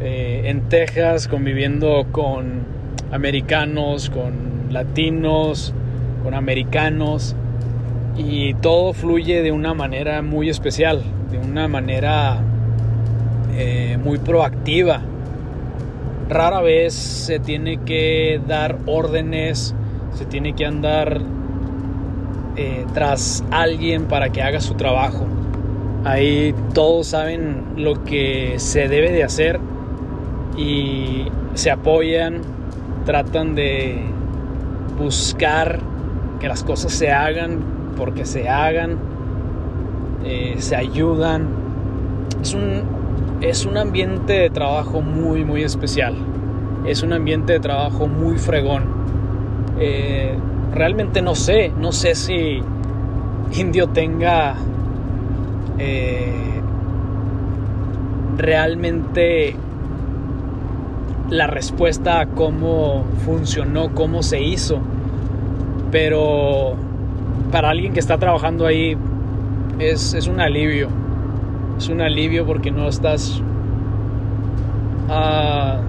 eh, 0.00 0.42
en 0.44 0.68
Texas 0.68 1.26
conviviendo 1.26 2.06
con 2.12 2.62
americanos, 3.10 4.10
con 4.10 4.72
latinos, 4.72 5.74
con 6.22 6.34
americanos 6.34 7.34
y 8.16 8.54
todo 8.54 8.92
fluye 8.92 9.42
de 9.42 9.50
una 9.50 9.74
manera 9.74 10.22
muy 10.22 10.50
especial, 10.50 11.02
de 11.32 11.38
una 11.38 11.66
manera 11.66 12.38
eh, 13.56 13.98
muy 14.02 14.18
proactiva. 14.18 15.00
Rara 16.28 16.60
vez 16.60 16.94
se 16.94 17.40
tiene 17.40 17.78
que 17.78 18.40
dar 18.46 18.78
órdenes, 18.86 19.74
se 20.14 20.26
tiene 20.26 20.52
que 20.54 20.64
andar 20.64 21.20
eh, 22.56 22.84
tras 22.94 23.42
alguien 23.50 24.04
para 24.04 24.30
que 24.30 24.42
haga 24.42 24.60
su 24.60 24.74
trabajo. 24.74 25.26
Ahí 26.04 26.54
todos 26.72 27.08
saben 27.08 27.64
lo 27.76 28.04
que 28.04 28.54
se 28.58 28.88
debe 28.88 29.10
de 29.10 29.24
hacer 29.24 29.58
y 30.58 31.28
se 31.54 31.70
apoyan, 31.70 32.40
tratan 33.06 33.54
de 33.54 34.02
buscar 34.98 35.78
que 36.40 36.48
las 36.48 36.64
cosas 36.64 36.92
se 36.92 37.12
hagan 37.12 37.60
porque 37.96 38.24
se 38.24 38.48
hagan, 38.48 38.98
eh, 40.24 40.56
se 40.58 40.74
ayudan. 40.74 41.48
Es 42.42 42.54
un, 42.54 42.82
es 43.40 43.64
un 43.66 43.76
ambiente 43.76 44.32
de 44.32 44.50
trabajo 44.50 45.00
muy, 45.00 45.44
muy 45.44 45.62
especial. 45.62 46.16
Es 46.86 47.02
un 47.02 47.12
ambiente 47.12 47.54
de 47.54 47.60
trabajo 47.60 48.08
muy 48.08 48.36
fregón. 48.36 48.84
Eh, 49.78 50.34
realmente 50.74 51.22
no 51.22 51.36
sé, 51.36 51.72
no 51.78 51.92
sé 51.92 52.16
si 52.16 52.60
Indio 53.52 53.88
tenga 53.88 54.54
eh, 55.78 56.60
realmente 58.36 59.56
la 61.30 61.46
respuesta 61.46 62.20
a 62.20 62.26
cómo 62.26 63.04
funcionó, 63.24 63.94
cómo 63.94 64.22
se 64.22 64.40
hizo. 64.40 64.78
Pero 65.90 66.74
para 67.50 67.70
alguien 67.70 67.92
que 67.92 68.00
está 68.00 68.18
trabajando 68.18 68.66
ahí 68.66 68.96
es, 69.78 70.26
un 70.26 70.40
alivio. 70.40 70.88
Es 71.76 71.88
un 71.88 72.00
alivio 72.00 72.46
porque 72.46 72.70
no 72.70 72.88
estás... 72.88 73.42
Ah, 75.08 75.80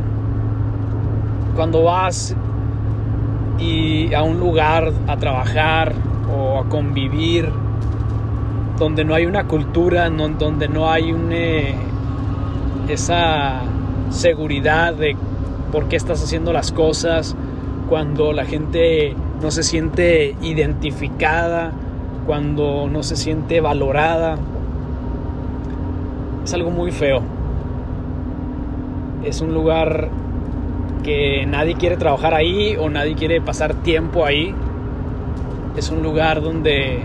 cuando 1.56 1.84
vas 1.84 2.36
y 3.60 4.14
a 4.14 4.24
un 4.24 4.40
lugar 4.40 4.94
a 5.08 5.18
trabajar 5.18 5.94
o 6.34 6.60
a 6.60 6.70
convivir 6.70 7.50
donde 8.78 9.04
no 9.04 9.14
hay 9.14 9.26
una 9.26 9.46
cultura, 9.46 10.10
donde 10.10 10.70
no 10.70 10.90
hay 10.90 11.14
eh, 11.32 11.76
esa 12.88 13.60
seguridad 14.10 14.94
de 14.94 15.18
por 15.72 15.88
qué 15.88 15.95
estás 15.95 16.24
haciendo 16.24 16.53
las 16.53 16.72
cosas, 16.72 17.36
cuando 17.89 18.34
la 18.34 18.45
gente 18.45 19.15
no 19.41 19.51
se 19.51 19.63
siente 19.63 20.36
identificada, 20.41 21.72
cuando 22.26 22.88
no 22.88 23.01
se 23.03 23.15
siente 23.15 23.61
valorada. 23.61 24.38
Es 26.43 26.53
algo 26.53 26.72
muy 26.72 26.91
feo. 26.91 27.22
Es 29.24 29.41
un 29.41 29.53
lugar 29.53 30.09
que 31.03 31.45
nadie 31.47 31.76
quiere 31.76 31.97
trabajar 31.97 32.34
ahí 32.34 32.76
o 32.78 32.89
nadie 32.89 33.15
quiere 33.15 33.41
pasar 33.41 33.74
tiempo 33.74 34.26
ahí. 34.26 34.53
Es 35.76 35.89
un 35.89 36.03
lugar 36.03 36.41
donde 36.41 36.99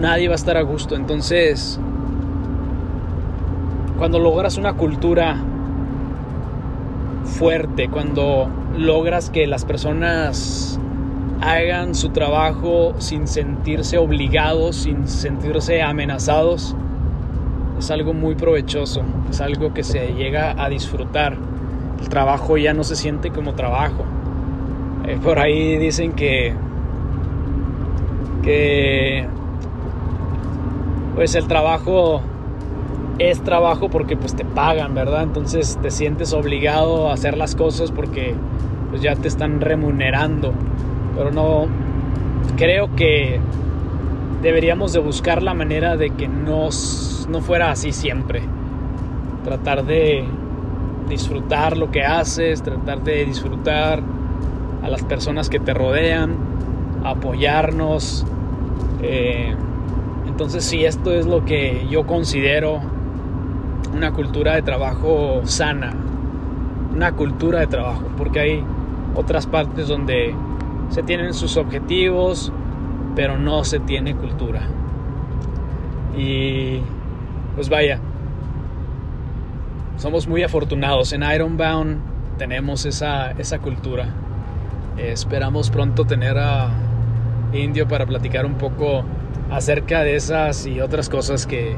nadie 0.00 0.28
va 0.28 0.34
a 0.34 0.36
estar 0.36 0.56
a 0.56 0.62
gusto. 0.62 0.96
Entonces, 0.96 1.78
cuando 3.98 4.18
logras 4.18 4.56
una 4.56 4.72
cultura 4.74 5.36
fuerte, 7.24 7.88
cuando 7.88 8.48
logras 8.76 9.30
que 9.30 9.46
las 9.46 9.64
personas 9.64 10.78
hagan 11.40 11.94
su 11.94 12.10
trabajo 12.10 12.94
sin 12.98 13.26
sentirse 13.26 13.98
obligados, 13.98 14.76
sin 14.76 15.08
sentirse 15.08 15.82
amenazados, 15.82 16.76
es 17.78 17.90
algo 17.90 18.14
muy 18.14 18.34
provechoso, 18.34 19.02
es 19.30 19.40
algo 19.40 19.74
que 19.74 19.82
se 19.82 20.14
llega 20.14 20.54
a 20.62 20.68
disfrutar. 20.68 21.36
El 22.00 22.08
trabajo 22.08 22.56
ya 22.56 22.72
no 22.74 22.84
se 22.84 22.96
siente 22.96 23.30
como 23.30 23.54
trabajo. 23.54 24.04
Eh, 25.06 25.18
por 25.22 25.38
ahí 25.38 25.76
dicen 25.76 26.12
que 26.12 26.54
que 28.42 29.26
pues 31.14 31.34
el 31.34 31.46
trabajo 31.46 32.22
es 33.18 33.42
trabajo 33.42 33.88
porque 33.88 34.16
pues 34.16 34.34
te 34.34 34.44
pagan, 34.44 34.94
¿verdad? 34.94 35.22
Entonces 35.22 35.78
te 35.80 35.90
sientes 35.90 36.32
obligado 36.32 37.08
a 37.08 37.14
hacer 37.14 37.36
las 37.36 37.54
cosas 37.54 37.90
porque 37.90 38.34
pues 38.90 39.02
ya 39.02 39.14
te 39.14 39.28
están 39.28 39.60
remunerando. 39.60 40.52
Pero 41.16 41.30
no 41.30 41.66
creo 42.56 42.94
que 42.96 43.40
deberíamos 44.42 44.92
de 44.92 44.98
buscar 44.98 45.42
la 45.42 45.54
manera 45.54 45.96
de 45.96 46.10
que 46.10 46.28
no, 46.28 46.68
no 47.28 47.40
fuera 47.40 47.70
así 47.70 47.92
siempre. 47.92 48.42
Tratar 49.44 49.84
de 49.84 50.24
disfrutar 51.08 51.76
lo 51.76 51.90
que 51.90 52.02
haces, 52.02 52.62
tratar 52.62 53.02
de 53.02 53.24
disfrutar 53.24 54.02
a 54.82 54.88
las 54.88 55.02
personas 55.02 55.48
que 55.48 55.60
te 55.60 55.72
rodean, 55.72 56.36
apoyarnos. 57.04 58.26
Eh, 59.02 59.54
entonces 60.26 60.64
sí, 60.64 60.84
esto 60.84 61.12
es 61.12 61.26
lo 61.26 61.44
que 61.44 61.86
yo 61.88 62.06
considero 62.06 62.80
una 63.94 64.12
cultura 64.12 64.54
de 64.54 64.62
trabajo 64.62 65.42
sana, 65.44 65.92
una 66.92 67.12
cultura 67.12 67.60
de 67.60 67.68
trabajo, 67.68 68.02
porque 68.18 68.40
hay 68.40 68.64
otras 69.14 69.46
partes 69.46 69.86
donde 69.86 70.34
se 70.88 71.02
tienen 71.04 71.32
sus 71.32 71.56
objetivos, 71.56 72.52
pero 73.14 73.38
no 73.38 73.64
se 73.64 73.78
tiene 73.78 74.16
cultura. 74.16 74.62
Y 76.16 76.80
pues 77.54 77.68
vaya, 77.68 78.00
somos 79.96 80.26
muy 80.26 80.42
afortunados. 80.42 81.12
En 81.12 81.22
Ironbound 81.22 81.98
tenemos 82.36 82.86
esa, 82.86 83.30
esa 83.32 83.60
cultura. 83.60 84.08
esperamos 84.98 85.70
pronto 85.70 86.04
tener 86.04 86.36
a 86.38 86.70
Indio 87.52 87.86
para 87.86 88.06
platicar 88.06 88.44
un 88.44 88.54
poco 88.54 89.04
acerca 89.50 90.02
de 90.02 90.16
esas 90.16 90.66
y 90.66 90.80
otras 90.80 91.08
cosas 91.08 91.46
que 91.46 91.76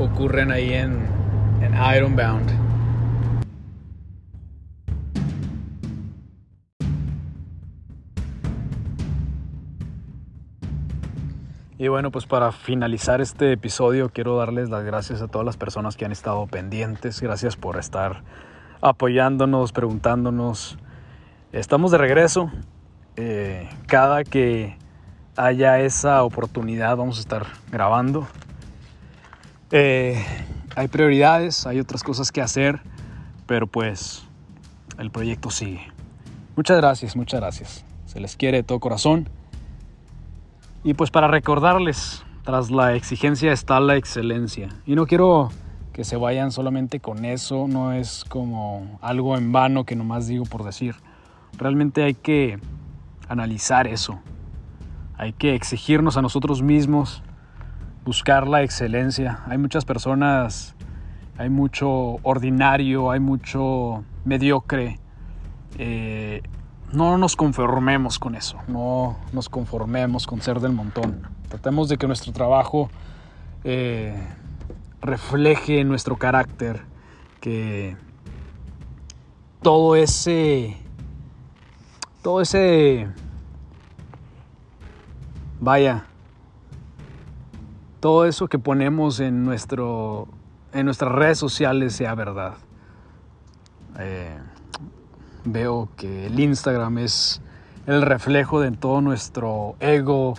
ocurren 0.00 0.50
ahí 0.50 0.72
en, 0.72 1.19
en 1.60 1.74
Ironbound. 1.74 2.70
Y 11.80 11.88
bueno, 11.88 12.10
pues 12.10 12.26
para 12.26 12.52
finalizar 12.52 13.22
este 13.22 13.52
episodio 13.52 14.10
quiero 14.10 14.36
darles 14.36 14.68
las 14.68 14.84
gracias 14.84 15.22
a 15.22 15.28
todas 15.28 15.46
las 15.46 15.56
personas 15.56 15.96
que 15.96 16.04
han 16.04 16.12
estado 16.12 16.46
pendientes. 16.46 17.22
Gracias 17.22 17.56
por 17.56 17.78
estar 17.78 18.22
apoyándonos, 18.82 19.72
preguntándonos. 19.72 20.76
Estamos 21.52 21.90
de 21.90 21.96
regreso. 21.96 22.52
Eh, 23.16 23.66
cada 23.86 24.24
que 24.24 24.76
haya 25.36 25.80
esa 25.80 26.22
oportunidad 26.22 26.98
vamos 26.98 27.16
a 27.16 27.20
estar 27.22 27.46
grabando. 27.72 28.26
Eh, 29.70 30.22
hay 30.76 30.88
prioridades, 30.88 31.66
hay 31.66 31.80
otras 31.80 32.02
cosas 32.02 32.32
que 32.32 32.40
hacer, 32.40 32.80
pero 33.46 33.66
pues 33.66 34.24
el 34.98 35.10
proyecto 35.10 35.50
sigue. 35.50 35.92
Muchas 36.56 36.76
gracias, 36.76 37.16
muchas 37.16 37.40
gracias. 37.40 37.84
Se 38.06 38.20
les 38.20 38.36
quiere 38.36 38.58
de 38.58 38.62
todo 38.62 38.80
corazón. 38.80 39.28
Y 40.82 40.94
pues 40.94 41.10
para 41.10 41.28
recordarles, 41.28 42.24
tras 42.44 42.70
la 42.70 42.94
exigencia 42.94 43.52
está 43.52 43.80
la 43.80 43.96
excelencia. 43.96 44.68
Y 44.86 44.94
no 44.94 45.06
quiero 45.06 45.50
que 45.92 46.04
se 46.04 46.16
vayan 46.16 46.52
solamente 46.52 47.00
con 47.00 47.24
eso, 47.24 47.66
no 47.68 47.92
es 47.92 48.24
como 48.28 48.98
algo 49.02 49.36
en 49.36 49.52
vano 49.52 49.84
que 49.84 49.96
nomás 49.96 50.26
digo 50.26 50.44
por 50.44 50.64
decir. 50.64 50.94
Realmente 51.58 52.02
hay 52.02 52.14
que 52.14 52.58
analizar 53.28 53.86
eso, 53.86 54.20
hay 55.16 55.32
que 55.32 55.54
exigirnos 55.54 56.16
a 56.16 56.22
nosotros 56.22 56.62
mismos, 56.62 57.22
buscar 58.04 58.46
la 58.46 58.62
excelencia. 58.62 59.40
Hay 59.46 59.58
muchas 59.58 59.84
personas, 59.84 60.74
hay 61.38 61.50
mucho 61.50 62.16
ordinario, 62.22 63.10
hay 63.10 63.20
mucho 63.20 64.04
mediocre. 64.24 64.98
Eh, 65.78 66.42
no 66.92 67.18
nos 67.18 67.36
conformemos 67.36 68.18
con 68.18 68.34
eso, 68.34 68.58
no 68.66 69.16
nos 69.32 69.48
conformemos 69.48 70.26
con 70.26 70.40
ser 70.40 70.60
del 70.60 70.72
montón. 70.72 71.22
Tratemos 71.48 71.88
de 71.88 71.98
que 71.98 72.06
nuestro 72.06 72.32
trabajo 72.32 72.90
eh, 73.64 74.14
refleje 75.00 75.84
nuestro 75.84 76.16
carácter, 76.16 76.82
que 77.40 77.96
todo 79.62 79.94
ese, 79.94 80.76
todo 82.22 82.40
ese 82.40 83.08
Vaya, 85.62 86.06
todo 88.00 88.24
eso 88.24 88.48
que 88.48 88.58
ponemos 88.58 89.20
en, 89.20 89.44
nuestro, 89.44 90.26
en 90.72 90.86
nuestras 90.86 91.12
redes 91.12 91.38
sociales 91.38 91.94
sea 91.94 92.14
verdad. 92.14 92.54
Eh, 93.98 94.38
veo 95.44 95.88
que 95.96 96.26
el 96.26 96.40
Instagram 96.40 96.98
es 96.98 97.42
el 97.86 98.02
reflejo 98.02 98.60
de 98.60 98.70
todo 98.72 99.02
nuestro 99.02 99.76
ego, 99.80 100.34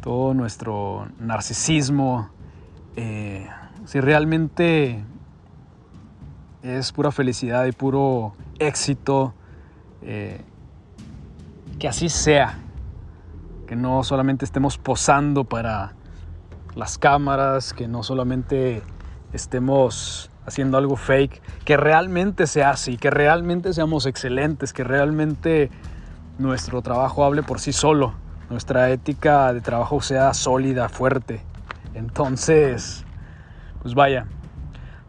todo 0.00 0.32
nuestro 0.32 1.08
narcisismo. 1.20 2.30
Eh, 2.96 3.48
si 3.84 4.00
realmente 4.00 5.04
es 6.62 6.92
pura 6.92 7.12
felicidad 7.12 7.66
y 7.66 7.72
puro 7.72 8.32
éxito, 8.58 9.34
eh, 10.00 10.40
que 11.78 11.88
así 11.88 12.08
sea, 12.08 12.58
que 13.66 13.76
no 13.76 14.02
solamente 14.04 14.46
estemos 14.46 14.78
posando 14.78 15.44
para 15.44 15.92
las 16.74 16.98
cámaras, 16.98 17.72
que 17.72 17.88
no 17.88 18.02
solamente 18.02 18.82
estemos 19.32 20.30
haciendo 20.46 20.76
algo 20.76 20.96
fake, 20.96 21.40
que 21.64 21.76
realmente 21.76 22.46
sea 22.46 22.70
así, 22.70 22.96
que 22.96 23.10
realmente 23.10 23.72
seamos 23.72 24.06
excelentes, 24.06 24.72
que 24.72 24.84
realmente 24.84 25.70
nuestro 26.38 26.82
trabajo 26.82 27.24
hable 27.24 27.42
por 27.42 27.60
sí 27.60 27.72
solo, 27.72 28.14
nuestra 28.50 28.90
ética 28.90 29.52
de 29.52 29.60
trabajo 29.60 30.00
sea 30.00 30.34
sólida, 30.34 30.88
fuerte. 30.88 31.40
Entonces, 31.94 33.04
pues 33.82 33.94
vaya, 33.94 34.26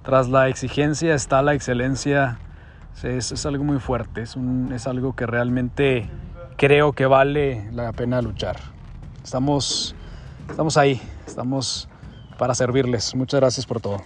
tras 0.03 0.29
la 0.29 0.47
exigencia 0.47 1.15
está 1.15 1.41
la 1.41 1.53
excelencia, 1.53 2.39
es, 3.03 3.45
algo 3.45 3.63
muy 3.63 3.79
fuerte, 3.79 4.21
es, 4.21 4.37
es 4.71 4.87
algo 4.87 5.15
que 5.15 5.25
realmente 5.25 6.09
creo 6.57 6.93
que 6.93 7.05
vale 7.05 7.69
la 7.73 7.91
pena 7.91 8.21
luchar. 8.21 8.57
Estamos, 9.23 9.95
estamos 10.49 10.77
ahí, 10.77 11.01
estamos 11.25 11.87
para 12.37 12.53
servirles. 12.55 13.15
Muchas 13.15 13.39
gracias 13.39 13.65
por 13.65 13.81
todo. 13.81 14.01